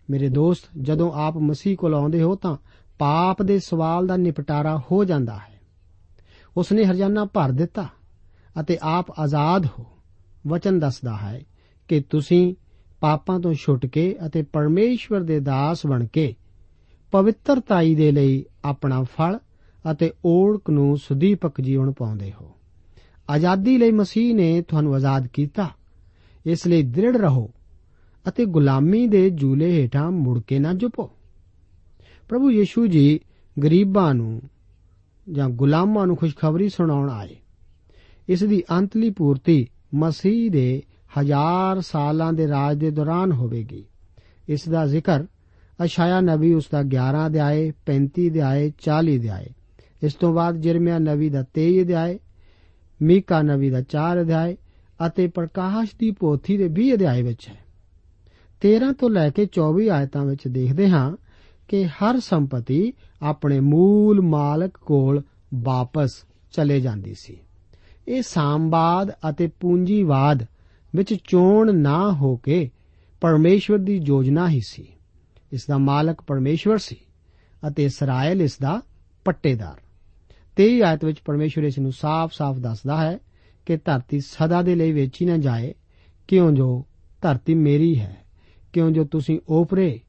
ਮੇਰੇ 0.10 0.30
ਦੋਸਤ, 0.30 0.64
ਜਦੋਂ 0.82 1.12
ਆਪ 1.12 1.38
ਮਸੀਹ 1.38 1.78
ਕੋਲ 1.78 1.96
ਆਉਂਦੇ 1.96 2.22
ਹੋ 2.22 2.36
ਤਾਂ 2.36 2.58
ਪਾਪ 3.00 3.42
ਦੇ 3.42 3.60
ਸਵਾਲ 3.60 4.08
ਦਾ 4.08 4.18
ਨਿਪਟਾਰਾ 4.18 4.82
ਹੋ 4.92 5.06
ਜਾਂਦਾ 5.06 5.38
ਹੈ। 5.38 5.62
ਉਸਨੇ 6.58 6.86
ਹਰਜਾਨਾ 6.86 7.26
ਭਰ 7.26 7.52
ਦਿੱਤਾ 7.52 7.88
ਅਤੇ 8.62 8.78
ਆਪ 8.82 9.20
ਆਜ਼ਾਦ 9.20 9.68
ਹੋ। 9.80 9.86
ਵਚਨ 10.48 10.80
ਦੱਸਦਾ 10.80 11.18
ਹੈ 11.18 11.42
ਕਿ 11.88 12.00
ਤੁਸੀਂ 12.00 12.56
ਪਾਪਾਂ 13.00 13.40
ਤੋਂ 13.40 13.54
ਛੁੱਟ 13.54 13.86
ਕੇ 13.86 14.16
ਅਤੇ 14.26 14.42
ਪਰਮੇਸ਼ਵਰ 14.42 15.22
ਦੇ 15.22 15.40
ਦਾਸ 15.40 15.86
ਬਣ 15.86 16.06
ਕੇ 16.06 16.36
ਪਵਿੱਤਰਤਾਈ 17.12 17.96
ਦੇ 17.96 18.12
ਲਈ 18.12 18.46
ਆਪਣਾ 18.66 19.04
ਫਲ 19.04 19.40
ਅਤੇ 19.92 20.12
ਓੜਕ 20.26 20.70
ਨੂੰ 20.70 20.98
ਸੁਦੀਪਕ 20.98 21.62
ਜੀਵਨ 21.62 21.92
ਪਾਉਂਦੇ 21.92 22.34
ਹੋ। 22.42 22.52
ਆਜ਼ਾਦੀ 23.30 23.78
ਲਈ 23.78 23.92
ਮਸੀਹ 23.92 24.36
ਨੇ 24.36 24.62
ਤੁਹਾਨੂੰ 24.62 24.96
ਆਜ਼ਾਦ 24.96 25.28
ਕੀਤਾ। 25.28 25.70
ਇਸ 26.46 26.68
ਲਈ 26.68 26.84
ਦ੍ਰਿੜ 26.84 27.18
ਰਹੋ 27.18 27.52
ਅਤੇ 28.28 28.46
ਗੁਲਾਮੀ 28.46 29.08
ਦੇ 29.08 29.30
ਜੂਲੇ 29.30 29.72
ਹੇਠਾਂ 29.72 30.12
ਮੁੜ 30.12 30.40
ਕੇ 30.40 30.60
ਨਾ 30.60 30.74
ਝੁਪੋ 30.74 31.12
ਪ੍ਰਭੂ 32.30 32.52
ਯੀਸ਼ੂ 32.52 32.88
ਜੀ 32.88 33.20
ਗਰੀਬਾਂ 33.64 34.14
ਨੂੰ 34.14 34.42
ਜਾਂ 35.32 35.50
ਗੁਲਾਮਾਂ 35.50 36.08
ਨੂੰ 36.08 36.16
ਖੁਸ਼ਖਬਰੀ 36.16 36.70
ਸੁਣਾਉਣ 36.70 37.10
ਆਏ। 37.10 37.36
ਇਸ 38.30 38.44
ਦੀ 38.44 38.64
ਅੰਤਲੀ 38.72 39.10
ਪੂਰਤੀ 39.10 39.68
ਮਸੀਹ 39.94 40.52
ਦੇ 40.52 40.84
ਹਜ਼ਾਰ 41.20 41.82
ਸਾਲਾਂ 41.82 42.34
ਦੇ 42.34 42.48
ਰਾਜ 42.48 42.78
ਦੇ 42.78 42.92
ਦੌਰਾਨ 42.92 43.32
ਹੋਵੇਗੀ। 43.32 43.86
ਇਸ 44.50 44.70
ਦਾ 44.70 44.86
ਜ਼ਿਕਰ 44.86 45.24
ਅਸ਼ਾਇਆ 45.86 46.22
ਨਬੀ 46.22 46.54
ਉਸ 46.54 46.66
ਦਾ 46.72 46.84
11 46.84 47.26
ਅਧਿਆਏ 47.26 47.72
35 47.86 48.30
ਅਧਿਆਏ 48.30 48.72
40 48.78 49.18
ਅਧਿਆਏ 49.18 49.48
ਇਸ 50.04 50.14
ਤੋਂ 50.14 50.34
ਬਾਅਦ 50.34 50.56
ਜਰਮਿਆ 50.56 51.00
ਨਬੀ 51.00 51.30
ਦਾ 51.30 51.44
23 51.54 51.82
ਅਧਿਆਏ 51.82 52.20
ਮੀਕਾ 53.02 53.42
ਨਬੀ 53.42 53.70
ਦਾ 53.70 53.82
4 53.82 54.22
ਅਧਿਆਏ 54.22 54.58
ਅਤੇ 55.08 55.28
ਪ੍ਰਕਾਸ਼ 55.28 55.96
ਦੀ 56.00 56.12
ਪੋਥੀ 56.12 56.58
ਦੇ 56.58 56.68
20 56.68 56.94
ਅਧਿਆਏ 56.94 57.22
ਵਿੱਚ 57.22 57.48
ਹੈ। 57.50 57.66
13 58.62 58.94
ਤੋਂ 58.94 59.10
ਲੈ 59.10 59.30
ਕੇ 59.30 59.46
24 59.46 59.90
ਆਇਤਾਂ 59.90 60.26
ਵਿੱਚ 60.26 60.48
ਦੇਖਦੇ 60.48 60.90
ਹਾਂ 60.90 61.18
ਕਿ 61.68 61.86
ਹਰ 61.86 62.20
ਸੰਪਤੀ 62.20 62.94
ਆਪਣੇ 63.22 63.60
ਮੂਲ 63.60 64.22
ਮਾਲਕ 64.22 64.78
ਕੋਲ 64.78 65.24
ਵਾਪਸ 65.54 66.24
ਚਲੇ 66.52 66.82
ਜਾਂਦੀ 66.82 67.14
ਸੀ। 67.14 67.38
ਇਹ 68.08 68.22
ਸਾਮਵਾਦ 68.22 69.12
ਅਤੇ 69.30 69.48
ਪੂੰਜੀਵਾਦ 69.48 70.46
ਵਿੱਚ 70.96 71.14
ਚੋਣ 71.14 71.76
ਨਾ 71.76 72.12
ਹੋ 72.14 72.38
ਕੇ 72.38 72.72
ਪਰਮੇਸ਼ਵਰ 73.22 73.78
ਦੀ 73.78 74.02
ਯੋਜਨਾ 74.06 74.50
ਹੀ 74.50 74.62
ਸੀ। 74.66 74.88
ਇਸ 75.54 75.66
ਦਾ 75.66 75.78
ਮਾਲਕ 75.78 76.22
ਪਰਮੇਸ਼ਵਰ 76.22 76.78
ਸੀ 76.78 76.96
ਅਤੇ 77.68 77.86
ਇਸਰਾਇਲ 77.86 78.42
ਇਸ 78.42 78.58
ਦਾ 78.58 78.82
ਪੱਟੇਦਾਰ। 79.26 79.87
23 80.58 80.82
ਆਇਤ 80.82 81.06
ਵਿੱਚ 81.06 81.18
ਪਰਮੇਸ਼ਵਰ 81.26 81.64
ਇਸ 81.64 81.80
ਨੂੰ 81.80 81.92
ਸਾਫ਼-ਸਾਫ਼ 81.92 82.60
ਦੱਸਦਾ 82.60 82.98
ਹੈ 82.98 83.20
ਕਿ 83.66 83.78
ਧਰਤੀ 83.78 84.20
ਸਦਾ 84.20 84.62
ਦੇ 84.62 84.76
ਲਈ 84.76 84.92
ਵੇਚੀ 84.92 85.26
ਨਾ 85.26 85.38
ਜਾਏ, 85.38 85.74
ਕਿਉਂ 86.28 86.52
ਜੋ 86.52 86.86
ਧਰਤੀ 87.22 87.56
ਮੇਰੀ 87.56 88.00
ਹੈ, 88.00 88.18
ਕਿਉਂ 88.74 88.92
ਜੋ 88.92 89.04
ਤੁਸੀਂ 89.04 89.40
ਓਪਰੇ 89.50 90.00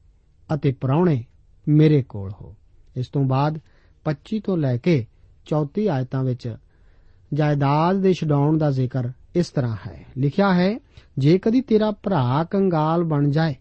ਅਤੇ 0.53 0.71
ਪਰੌਣੇ 0.71 1.23
ਮੇਰੇ 1.67 2.01
ਕੋਲ 2.01 2.31
ਹੋ। 2.41 2.55
ਇਸ 2.97 3.07
ਤੋਂ 3.07 3.23
ਬਾਅਦ 3.23 3.59
25 4.05 4.39
ਤੋਂ 4.39 4.57
ਲੈ 4.57 4.77
ਕੇ 4.77 5.05
34 5.45 5.87
ਆਇਤਾਂ 5.87 6.23
ਵਿੱਚ 6.23 6.55
ਜਾਇਦਾਦ 7.33 7.95
ਦੇ 7.95 8.13
ਛਡਾਉਣ 8.13 8.57
ਦਾ 8.57 8.71
ਜ਼ਿਕਰ 8.71 9.09
ਇਸ 9.35 9.49
ਤਰ੍ਹਾਂ 9.49 9.77
ਹੈ। 9.87 10.05
ਲਿਖਿਆ 10.17 10.53
ਹੈ, 10.53 10.79
ਜੇ 11.17 11.39
ਕਦੀ 11.39 11.61
ਤੇਰਾ 11.61 11.91
ਭਰਾ 11.91 12.43
ਕੰਗਾਲ 12.43 13.03
ਬਣ 13.03 13.29
ਜਾਏ 13.29 13.55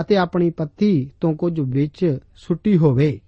ਅਤੇ 0.00 0.16
ਆਪਣੀ 0.16 0.50
ਪੱਤੀ 0.50 1.10
ਤੋਂ 1.20 1.34
ਕੁਝ 1.34 1.60
ਵਿੱਚ 1.60 2.18
ਸੁੱਟੀ 2.36 2.76
ਹੋਵੇ 2.76 3.20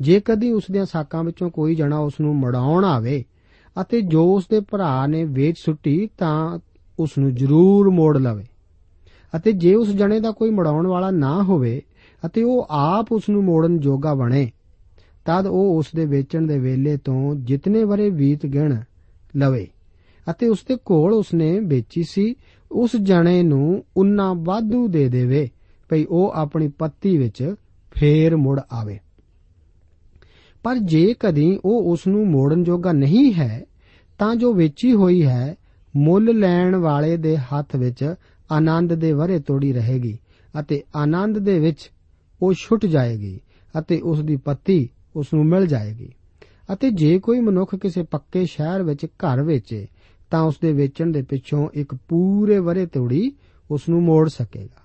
ਜੇ 0.00 0.20
ਕਦੀ 0.24 0.52
ਉਸ 0.52 0.64
ਦੀਆਂ 0.72 0.84
ਸਾਕਾਂ 0.86 1.24
ਵਿੱਚੋਂ 1.24 1.50
ਕੋਈ 1.50 1.74
ਜਣਾ 1.74 1.98
ਉਸ 1.98 2.20
ਨੂੰ 2.20 2.36
ਮੜਾਉਣ 2.36 2.84
ਆਵੇ 2.84 3.24
ਅਤੇ 3.80 4.00
ਜੋ 4.00 4.34
ਉਸ 4.34 4.46
ਦੇ 4.50 4.60
ਭਰਾ 4.60 5.06
ਨੇ 5.06 5.24
ਵੇਚ 5.24 5.56
ਸੁੱਟੀ 5.58 6.08
ਤਾਂ 6.18 6.58
ਉਸ 6.98 7.18
ਨੂੰ 7.18 7.34
ਜ਼ਰੂਰ 7.34 7.90
ਮੋੜ 7.90 8.18
ਲਵੇ। 8.18 8.44
ਅਤੇ 9.36 9.52
ਜੇ 9.52 9.74
ਉਸ 9.74 9.88
ਜਣੇ 9.88 10.20
ਦਾ 10.20 10.30
ਕੋਈ 10.30 10.50
ਮੜਾਉਣ 10.50 10.86
ਵਾਲਾ 10.86 11.10
ਨਾ 11.10 11.42
ਹੋਵੇ 11.42 11.82
ਅਤੇ 12.26 12.42
ਉਹ 12.42 12.66
ਆਪ 12.70 13.12
ਉਸ 13.12 13.28
ਨੂੰ 13.28 13.44
ਮੋੜਨ 13.44 13.78
ਜੋਗਾ 13.78 14.14
ਬਣੇ, 14.14 14.50
ਤਦ 15.24 15.46
ਉਹ 15.46 15.78
ਉਸ 15.78 15.86
ਦੇ 15.96 16.06
ਵੇਚਣ 16.06 16.46
ਦੇ 16.46 16.58
ਵੇਲੇ 16.58 16.96
ਤੋਂ 16.96 17.34
ਜਿਤਨੇ 17.34 17.84
ਬਰੇ 17.84 18.10
ਬੀਤ 18.10 18.46
ਗਿਣ 18.46 18.80
ਲਵੇ 19.36 19.66
ਅਤੇ 20.30 20.48
ਉਸ 20.48 20.58
ਦੇ 20.68 20.76
ਕੋਲ 20.84 21.12
ਉਸਨੇ 21.12 21.58
ਵੇਚੀ 21.60 22.02
ਸੀ, 22.02 22.34
ਉਸ 22.72 22.90
ਜਣੇ 23.02 23.42
ਨੂੰ 23.42 23.84
ਉਨਾ 23.96 24.32
ਵਾਧੂ 24.38 24.88
ਦੇ 24.88 25.08
ਦੇਵੇ, 25.08 25.48
ਭਈ 25.88 26.04
ਉਹ 26.04 26.32
ਆਪਣੀ 26.34 26.68
ਪੱਤੀ 26.68 27.16
ਵਿੱਚ 27.18 27.54
ਫੇਰ 27.90 28.36
ਮੁੜ 28.36 28.60
ਆਵੇ। 28.72 28.98
ਪਰ 30.68 30.76
ਜੇ 30.76 31.14
ਕਦੀ 31.20 31.58
ਉਹ 31.64 31.92
ਉਸ 31.92 32.06
ਨੂੰ 32.06 32.30
ਮੋੜਨ 32.30 32.64
ਜੋਗਾ 32.64 32.92
ਨਹੀਂ 32.92 33.34
ਹੈ, 33.34 33.64
ਤਾਂ 34.18 34.36
ਜੋ 34.36 34.54
ਵੇਚੀ 34.54 34.92
ਹੋਈ 34.92 35.26
ਹੈ, 35.26 35.56
ਮੁੱਲ 35.96 36.38
ਲੈਣ 36.38 36.76
ਵਾਲੇ 36.76 37.16
ਦੇ 37.16 37.36
ਹੱਥ 37.36 37.76
ਵਿੱਚ 37.76 38.14
ਆਨੰਦ 38.52 38.94
ਦੇ 38.94 39.12
ਵਰੇ 39.12 39.38
ਤੋੜੀ 39.38 39.72
ਰਹੇਗੀ 39.72 40.18
ਅਤੇ 40.60 40.82
ਆਨੰਦ 40.96 41.38
ਦੇ 41.38 41.58
ਵਿੱਚ 41.58 41.90
ਉਹ 42.42 42.52
ਛੁੱਟ 42.52 42.86
ਜਾਏਗੀ 42.86 43.40
ਅਤੇ 43.78 44.00
ਉਸ 44.00 44.20
ਦੀ 44.20 44.36
ਪੱਤੀ 44.36 44.88
ਉਸ 45.16 45.26
ਨੂੰ 45.34 45.46
ਮਿਲ 45.46 45.66
ਜਾਏਗੀ। 45.66 46.12
ਅਤੇ 46.72 46.90
ਜੇ 46.90 47.18
ਕੋਈ 47.18 47.40
ਮਨੁੱਖ 47.40 47.76
ਕਿਸੇ 47.76 48.02
ਪੱਕੇ 48.02 48.44
ਸ਼ਹਿਰ 48.44 48.82
ਵਿੱਚ 48.82 49.04
ਘਰ 49.04 49.42
ਵੇਚੇ, 49.42 49.86
ਤਾਂ 50.30 50.42
ਉਸ 50.42 50.54
ਦੇ 50.62 50.72
ਵੇਚਣ 50.72 51.12
ਦੇ 51.12 51.22
ਪਿੱਛੋਂ 51.22 51.68
ਇੱਕ 51.74 51.94
ਪੂਰੇ 51.94 52.58
ਵਰੇ 52.58 52.86
ਤੋੜੀ 52.86 53.32
ਉਸ 53.70 53.88
ਨੂੰ 53.88 54.02
ਮੋੜ 54.02 54.28
ਸਕੇਗਾ। 54.28 54.82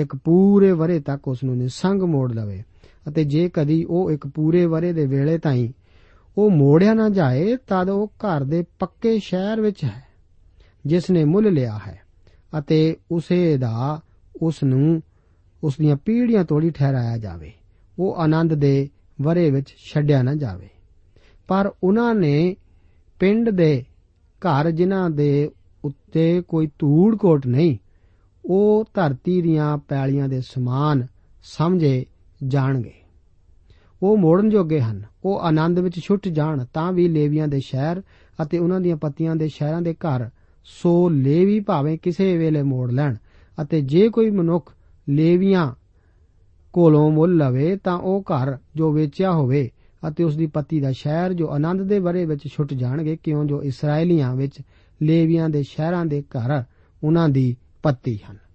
ਇੱਕ 0.00 0.16
ਪੂਰੇ 0.16 0.72
ਵਰੇ 0.72 1.00
ਤੱਕ 1.00 1.28
ਉਸ 1.28 1.44
ਨੂੰ 1.44 1.56
ਨਿਸੰਗ 1.56 2.02
ਮੋੜ 2.02 2.32
ਲਵੇ। 2.32 2.62
ਅਤੇ 3.08 3.24
ਜੇ 3.24 3.48
ਕਦੀ 3.48 3.84
ਉਹ 3.84 4.10
ਇੱਕ 4.10 4.26
ਪੂਰੇ 4.26 4.66
ਵਰੇ 4.66 4.92
ਦੇ 4.92 5.06
ਵੇਲੇ 5.06 5.38
ਤਾਈਂ 5.38 5.68
ਉਹ 6.38 6.50
ਮੋੜਿਆ 6.50 6.94
ਨਾ 6.94 7.08
ਜਾਏ, 7.08 7.56
ਤਦ 7.56 7.88
ਉਹ 7.88 8.12
ਘਰ 8.18 8.44
ਦੇ 8.44 8.64
ਪੱਕੇ 8.78 9.18
ਸ਼ਹਿਰ 9.18 9.60
ਵਿੱਚ 9.60 9.84
ਹੈ, 9.84 10.04
ਜਿਸ 10.86 11.10
ਨੇ 11.10 11.24
ਮੁੱਲ 11.24 11.52
ਲਿਆ 11.52 11.78
ਹੈ 11.86 12.00
ਅਤੇ 12.58 12.96
ਉਸੇ 13.10 13.56
ਦਾ 13.56 14.00
ਉਸ 14.42 14.62
ਨੂੰ 14.62 15.02
ਉਸ 15.64 15.74
ਦੀਆਂ 15.78 15.96
ਪੀੜ੍ਹੀਆਂ 15.96 16.44
ਤੋੜੀ 16.44 16.70
ਠਹਿਰਾਇਆ 16.70 17.18
ਜਾਵੇ। 17.18 17.52
ਉਹ 17.98 18.16
ਆਨੰਦ 18.16 18.54
ਦੇ 18.54 18.88
ਵਰੇ 19.22 19.50
ਵਿੱਚ 19.50 19.74
ਛੱਡਿਆ 19.92 20.22
ਨਾ 20.22 20.34
ਜਾਵੇ। 20.34 20.68
ਪਰ 21.48 21.72
ਉਹਨਾਂ 21.82 22.14
ਨੇ 22.14 22.56
ਪਿੰਡ 23.18 23.50
ਦੇ 23.50 23.84
ਘਰ 24.40 24.70
ਜਿਨ੍ਹਾਂ 24.70 25.10
ਦੇ 25.10 25.50
ਉੱਤੇ 25.84 26.40
ਕੋਈ 26.40 26.66
ਧੂੜ 26.66 27.16
ਕੋਟ 27.16 27.46
ਨਹੀਂ, 27.46 27.76
ਉਹ 28.44 28.84
ਧਰਤੀ 28.94 29.40
ਦੀਆਂ 29.42 29.78
ਪੈਲੀਆਂ 29.78 30.28
ਦੇ 30.28 30.40
ਸਮਾਨ 30.40 31.06
ਸਮਝੇ 31.42 32.06
ਜਾਣਗੇ। 32.46 32.92
ਉਹ 34.02 34.16
ਮੋੜਨ 34.16 34.50
ਜੋਗੇ 34.50 34.80
ਹਨ। 34.80 35.02
ਉਹ 35.24 35.40
ਆਨੰਦ 35.40 35.78
ਵਿੱਚ 35.78 36.00
ਛੁੱਟ 36.00 36.28
ਜਾਣ, 36.28 36.64
ਤਾਂ 36.74 36.92
ਵੀ 36.92 37.08
ਲੇਵੀਆਂ 37.08 37.48
ਦੇ 37.48 37.60
ਸ਼ਹਿਰ 37.60 38.02
ਅਤੇ 38.42 38.58
ਉਹਨਾਂ 38.58 38.80
ਦੀਆਂ 38.80 38.96
ਪਤੀਆਂ 38.96 39.36
ਦੇ 39.36 39.48
ਸ਼ਹਿਰਾਂ 39.48 39.82
ਦੇ 39.82 39.94
ਘਰ, 39.94 40.28
ਸੋ 40.64 41.08
ਲੇਵੀ 41.08 41.60
ਭਾਵੇਂ 41.60 41.98
ਕਿਸੇ 42.02 42.38
ਵੇਲੇ 42.38 42.62
ਮੋੜ 42.62 42.90
ਲੈਣ 42.90 43.14
ਅਤੇ 43.62 43.80
ਜੇ 43.80 44.08
ਕੋਈ 44.08 44.30
ਮਨੁੱਖ 44.30 44.74
ਲੇਵੀਆਂ 45.08 45.74
ਕੋਲੋਂ 46.72 47.10
ਮੁੱਲ 47.10 47.36
ਲਵੇ, 47.36 47.76
ਤਾਂ 47.76 47.98
ਉਹ 47.98 48.22
ਘਰ 48.22 48.58
ਜੋ 48.76 48.92
ਵੇਚਿਆ 48.92 49.32
ਹੋਵੇ 49.32 49.70
ਅਤੇ 50.08 50.24
ਉਸ 50.24 50.36
ਦੀ 50.36 50.46
ਪਤੀ 50.46 50.80
ਦਾ 50.80 50.92
ਸ਼ਹਿਰ 50.92 51.32
ਜੋ 51.32 51.48
ਆਨੰਦ 51.50 51.82
ਦੇ 51.82 52.00
ਬਰੇ 52.00 52.24
ਵਿੱਚ 52.24 52.48
ਛੁੱਟ 52.48 52.74
ਜਾਣਗੇ, 52.74 53.16
ਕਿਉਂ 53.16 53.44
ਜੋ 53.44 53.62
ਇਸرائیਲੀਆਂ 53.62 54.36
ਵਿੱਚ 54.36 54.60
ਲੇਵੀਆਂ 55.02 55.48
ਦੇ 55.48 55.62
ਸ਼ਹਿਰਾਂ 55.62 56.06
ਦੇ 56.06 56.22
ਘਰ 56.22 56.62
ਉਹਨਾਂ 57.04 57.28
ਦੀ 57.28 57.56
ਪਤੀ 57.82 58.18
ਹਨ। 58.30 58.45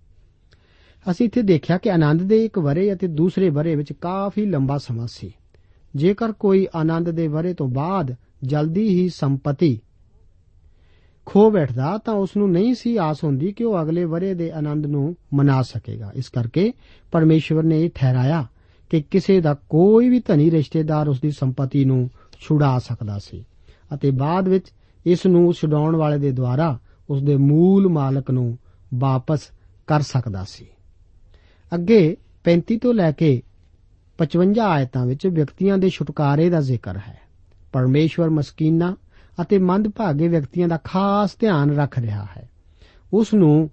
ਅਸੀਂ 1.09 1.25
ਇੱਥੇ 1.25 1.41
ਦੇਖਿਆ 1.41 1.77
ਕਿ 1.77 1.91
ਆਨੰਦ 1.91 2.21
ਦੇ 2.21 2.45
ਇੱਕ 2.45 2.59
ਵਰੇ 2.59 2.93
ਅਤੇ 2.93 3.07
ਦੂਸਰੇ 3.07 3.49
ਵਰੇ 3.49 3.75
ਵਿੱਚ 3.75 3.93
ਕਾਫੀ 3.93 4.45
ਲੰਬਾ 4.45 4.77
ਸਮਾਂ 4.77 5.07
ਸੀ। 5.07 5.31
ਜੇਕਰ 5.95 6.31
ਕੋਈ 6.31 6.67
ਆਨੰਦ 6.75 7.09
ਦੇ 7.09 7.27
ਵਰੇ 7.27 7.53
ਤੋਂ 7.53 7.67
ਬਾਅਦ 7.67 8.15
ਜਲਦੀ 8.43 8.87
ਹੀ 8.89 9.09
ਸੰਪਤੀ 9.09 9.79
ਖੋ 11.25 11.49
ਬੈਠਦਾ, 11.51 11.97
ਤਾਂ 11.97 12.13
ਉਸ 12.13 12.37
ਨੂੰ 12.37 12.51
ਨਹੀਂ 12.51 12.73
ਸੀ 12.73 12.97
ਆਸ 12.97 13.23
ਹੁੰਦੀ 13.23 13.51
ਕਿ 13.51 13.63
ਉਹ 13.63 13.81
ਅਗਲੇ 13.81 14.03
ਵਰੇ 14.03 14.33
ਦੇ 14.33 14.51
ਆਨੰਦ 14.51 14.85
ਨੂੰ 14.85 15.15
ਮਨਾ 15.33 15.61
ਸਕੇਗਾ। 15.61 16.11
ਇਸ 16.15 16.29
ਕਰਕੇ 16.29 16.73
ਪਰਮੇਸ਼ਵਰ 17.11 17.63
ਨੇ 17.63 17.83
ਇਹ 17.83 17.89
ਠਹਿਰਾਇਆ 17.95 18.45
ਕਿ 18.89 19.01
ਕਿਸੇ 19.01 19.39
ਦਾ 19.41 19.53
ਕੋਈ 19.69 20.09
ਵੀ 20.09 20.19
ਧਨੀ 20.19 20.51
ਰਿਸ਼ਤੇਦਾਰ 20.51 21.07
ਉਸ 21.07 21.21
ਦੀ 21.21 21.31
ਸੰਪਤੀ 21.31 21.85
ਨੂੰ 21.85 22.09
ਛੁਡਾ 22.39 22.79
ਸਕਦਾ 22.79 23.19
ਸੀ 23.19 23.43
ਅਤੇ 23.93 24.11
ਬਾਅਦ 24.11 24.47
ਵਿੱਚ 24.47 24.65
ਇਸ 25.05 25.25
ਨੂੰ 25.25 25.53
ਛਡਾਉਣ 25.53 25.95
ਵਾਲੇ 25.95 26.17
ਦੇ 26.17 26.31
ਦੁਆਰਾ 26.31 26.79
ਉਸ 27.09 27.23
ਦੇ 27.23 27.35
ਮੂਲ 27.35 27.87
ਮਾਲਕ 27.89 28.31
ਨੂੰ 28.31 28.57
ਵਾਪਸ 28.93 29.49
ਕਰ 29.87 30.01
ਸਕਦਾ 30.01 30.43
ਸੀ। 30.47 30.67
ਅੱਗੇ 31.75 32.17
35 32.43 32.77
ਤੋਂ 32.77 32.93
ਲੈ 32.93 33.11
ਕੇ 33.11 33.41
55 34.17 34.59
ਆਇਤਾਂ 34.59 35.05
ਵਿੱਚ 35.05 35.27
ਵਿਅਕਤੀਆਂ 35.27 35.77
ਦੇ 35.77 35.89
ਛੁਟਕਾਰੇ 35.89 36.49
ਦਾ 36.49 36.61
ਜ਼ਿਕਰ 36.61 36.97
ਹੈ। 36.97 37.19
ਪਰਮੇਸ਼ਵਰ 37.71 38.29
ਮਸਕੀਨਾ 38.29 38.95
ਅਤੇ 39.41 39.57
ਮੰਦਭਾਗੇ 39.57 40.27
ਵਿਅਕਤੀਆਂ 40.27 40.67
ਦਾ 40.67 40.79
ਖਾਸ 40.83 41.37
ਧਿਆਨ 41.39 41.75
ਰੱਖ 41.75 41.99
ਰਿਹਾ 41.99 42.27
ਹੈ। 42.37 42.49
ਉਸ 43.13 43.33
ਨੂੰ 43.33 43.69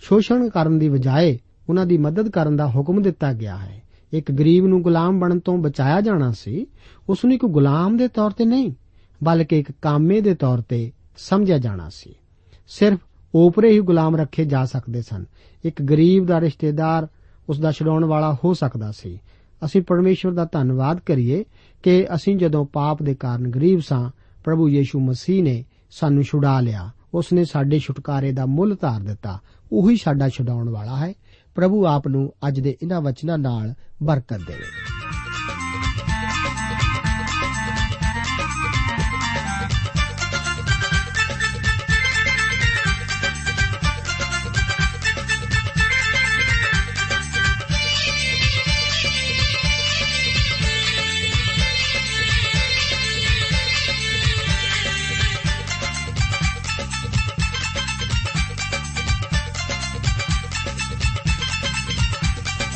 ਸ਼ੋਸ਼ਣ 0.00 0.48
ਕਰਨ 0.48 0.78
ਦੀ 0.78 0.88
ਬਜਾਏ 0.88 1.38
ਉਹਨਾਂ 1.68 1.86
ਦੀ 1.86 1.98
ਮਦਦ 1.98 2.28
ਕਰਨ 2.28 2.56
ਦਾ 2.56 2.68
ਹੁਕਮ 2.68 3.02
ਦਿੱਤਾ 3.02 3.32
ਗਿਆ 3.32 3.56
ਹੈ। 3.56 3.82
ਇੱਕ 4.12 4.32
ਗਰੀਬ 4.32 4.66
ਨੂੰ 4.66 4.82
ਗੁਲਾਮ 4.82 5.20
ਬਣਨ 5.20 5.38
ਤੋਂ 5.38 5.58
ਬਚਾਇਆ 5.58 6.00
ਜਾਣਾ 6.00 6.32
ਸੀ। 6.32 6.66
ਉਸ 7.08 7.24
ਨੂੰ 7.24 7.34
ਇੱਕ 7.34 7.46
ਗੁਲਾਮ 7.46 7.96
ਦੇ 7.96 8.08
ਤੌਰ 8.08 8.30
ਤੇ 8.30 8.44
ਨਹੀਂ, 8.44 8.72
ਬਲਕਿ 9.24 9.58
ਇੱਕ 9.58 9.72
ਕਾਮੇ 9.82 10.20
ਦੇ 10.20 10.34
ਤੌਰ 10.34 10.60
ਤੇ 10.60 10.92
ਸਮਝਿਆ 11.16 11.58
ਜਾਣਾ 11.58 11.88
ਸੀ। 11.88 12.14
ਸਿਰਫ 12.68 12.98
ਓਪਰੇ 13.34 13.70
ਹੀ 13.70 13.80
ਗੁਲਾਮ 13.80 14.16
ਰੱਖੇ 14.16 14.44
ਜਾ 14.44 14.64
ਸਕਦੇ 14.64 15.02
ਸਨ। 15.02 15.24
ਇੱਕ 15.64 15.82
ਗਰੀਬ 15.82 16.26
ਦਾ 16.26 16.40
ਰਿਸ਼ਤੇਦਾਰ 16.40 17.08
ਉਸ 17.48 17.60
ਦਾ 17.60 17.72
ਛਡਾਉਣ 17.72 18.04
ਵਾਲਾ 18.04 18.36
ਹੋ 18.44 18.54
ਸਕਦਾ 18.54 18.92
ਸੀ। 18.92 19.18
ਅਸੀਂ 19.64 19.82
ਪਰਮੇਸ਼ਵਰ 19.82 20.32
ਦਾ 20.32 20.48
ਧੰਨਵਾਦ 20.52 21.00
ਕਰੀਏ 21.00 21.44
ਕਿ 21.82 22.06
ਅਸੀਂ 22.14 22.36
ਜਦੋਂ 22.36 22.66
ਪਾਪ 22.66 23.02
ਦੇ 23.02 23.14
ਕਾਰਨ 23.14 23.50
ਗਰੀਬ 23.50 23.80
ਸਾਂ, 23.80 24.10
ਪ੍ਰਭੂ 24.44 24.68
ਯੀਸ਼ੂ 24.68 25.00
ਮਸੀਹ 25.00 25.42
ਨੇ 25.42 25.64
ਸਾਨੂੰ 25.90 26.22
ਛੁਡਾ 26.22 26.60
ਲਿਆ। 26.60 26.90
ਉਸ 27.14 27.32
ਨੇ 27.32 27.44
ਸਾਡੇ 27.44 27.78
ਛੁਟਕਾਰੇ 27.78 28.32
ਦਾ 28.32 28.46
ਮੁੱਲ 28.46 28.76
ਧਾਰ 28.80 29.00
ਦਿੱਤਾ। 29.00 29.40
ਉਹੀ 29.72 29.96
ਸਾਡਾ 29.96 30.28
ਛਡਾਉਣ 30.28 30.68
ਵਾਲਾ 30.68 30.96
ਹੈ। 30.96 31.14
ਪ੍ਰਭੂ 31.54 31.86
ਆਪ 31.86 32.08
ਨੂੰ 32.08 32.32
ਅੱਜ 32.48 32.60
ਦੇ 32.60 32.76
ਇਹਨਾਂ 32.82 33.00
ਵਚਨਾਂ 33.00 33.38
ਨਾਲ 33.38 33.74
ਬਰਕਤ 34.02 34.38
ਦੇਵੇ। 34.38 34.97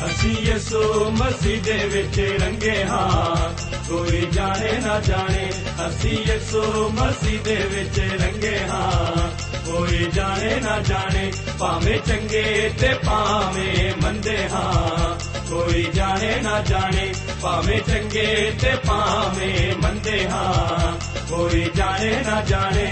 ਅਸੀਂ 0.05 0.37
ਯਿਸੂ 0.37 1.11
ਮਸੀਹ 1.11 1.61
ਦੇ 1.61 1.85
ਵਿੱਚ 1.85 2.43
ਰੰਗੇ 2.43 2.85
ਹਾਂ। 2.85 3.53
ਕੋਈ 3.89 4.27
ਜਾਣੇ 4.31 4.71
ਨਾ 4.85 4.99
ਜਾਣੇ, 4.99 5.51
ਅਸੀਂ 5.87 6.17
ਯਿਸੂ 6.25 6.89
ਮਸੀਹ 6.89 7.39
ਦੇ 7.39 7.55
ਵਿੱਚ 7.55 7.99
ਰੰਗੇ 7.99 8.59
ਹਾਂ। 8.59 9.31
ਕੋਈ 9.65 10.07
ਜਾਣੇ 10.13 10.59
ਨਾ 10.59 10.79
ਜਾਣੇ, 10.79 11.33
ਭਾਵੇਂ 11.59 11.99
ਚੰਗੇ 11.99 12.71
ਤੇ 12.79 12.89
ਭਾਵੇਂ 13.05 13.93
ਮੰਦੇ 14.03 14.49
ਹਾਂ। 14.49 15.19
ਕੋਈ 15.49 15.87
ਜਾਣੇ 15.93 16.35
ਨਾ 16.41 16.61
ਜਾਣੇ, 16.61 17.13
ਭਾਵੇਂ 17.41 17.81
ਚੰਗੇ 17.81 18.53
ਤੇ 18.61 18.71
ਭਾਵੇਂ 18.87 19.75
ਮੰਦੇ 19.81 20.29
ਹਾਂ। 20.29 20.97
ਕੋਈ 21.29 21.69
ਜਾਣੇ 21.75 22.23
ਨਾ 22.25 22.41
ਜਾਣੇ। 22.41 22.91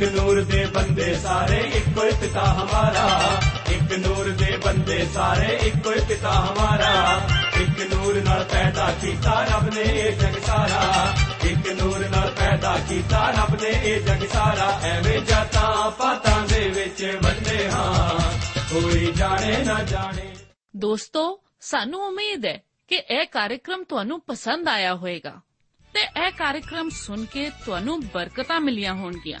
ਇੱਕ 0.00 0.12
ਨੂਰ 0.12 0.44
ਦੇ 0.44 0.66
ਬੰਦੇ 0.66 1.14
ਸਾਰੇ, 1.14 1.56
ਇੱਕੋ 1.56 2.04
ਹੀ 2.04 2.10
ਪਿਤਾ 2.20 2.44
ਹਮਾਰਾ। 2.44 3.32
ਇੱਕ 3.70 4.06
ਨੂਰ 4.06 4.30
ਦੇ 4.30 4.56
ਬੰਦੇ 4.64 5.06
ਸਾਰੇ, 5.14 5.56
ਇੱਕੋ 5.56 5.90
ਹੀ 5.90 6.00
ਪਿਤਾ 6.08 6.32
ਹਮਾਰਾ। 6.32 7.20
ਇੱਕ 7.60 7.94
ਨੂਰ 7.94 8.22
ਨਾਲ 8.22 8.44
ਪੈਦਾ 8.44 8.94
ਕੀਤਾ 9.00 9.46
ਰੱਬ 9.54 9.74
ਨੇ 9.74 9.80
ਇਹ 9.80 10.12
ਜਗ 10.12 10.40
ਸਾਰਾ। 10.46 11.12
ਇੱਕ 11.44 11.82
ਨੂਰ 11.82 12.08
ਨਾਲ 12.08 12.30
ਪੈਦਾ 12.30 12.78
ਕੀਤਾ 12.88 13.30
ਰੱਬ 13.30 13.62
ਨੇ 13.62 13.68
ਇਹ 13.68 14.00
ਜਗ 14.00 14.26
ਸਾਰਾ। 14.28 14.80
ਐਵੇਂ 14.82 15.20
ਜਾਤਾਂ 15.20 15.90
ਪਾਤਾਂ 15.90 16.46
ਦੇ 16.46 16.68
ਵਿੱਚ 16.68 17.18
ਵੰਡੇ 17.22 17.70
ਹਾਂ। 17.70 18.32
ਕੋਈ 18.74 19.12
ਜਾਣੇ 19.16 19.64
ਨਾ 19.64 19.82
ਜਾਣੇ। 19.82 20.36
ਦੋਸਤੋ, 20.76 21.40
ਸਾਨੂੰ 21.60 22.00
ਉਮੀਦ 22.00 22.46
ਹੈ 22.46 22.62
ਕਿ 22.88 22.94
ਇਹ 22.94 23.26
ਕਾਰਜਕ੍ਰਮ 23.26 23.84
ਤੁਹਾਨੂੰ 23.84 24.20
ਪਸੰਦ 24.20 24.68
ਆਇਆ 24.68 24.94
ਹੋਵੇਗਾ 24.94 25.34
ਤੇ 25.94 26.00
ਇਹ 26.26 26.30
ਕਾਰਜਕ੍ਰਮ 26.32 26.90
ਸੁਣ 26.90 27.24
ਕੇ 27.24 27.50
ਤੁਹਾਨੂੰ 27.50 28.00
ਬਰਕਤਾਂ 28.06 28.60
ਮਿਲੀਆਂ 28.60 28.94
ਹੋਣਗੀਆਂ। 28.94 29.40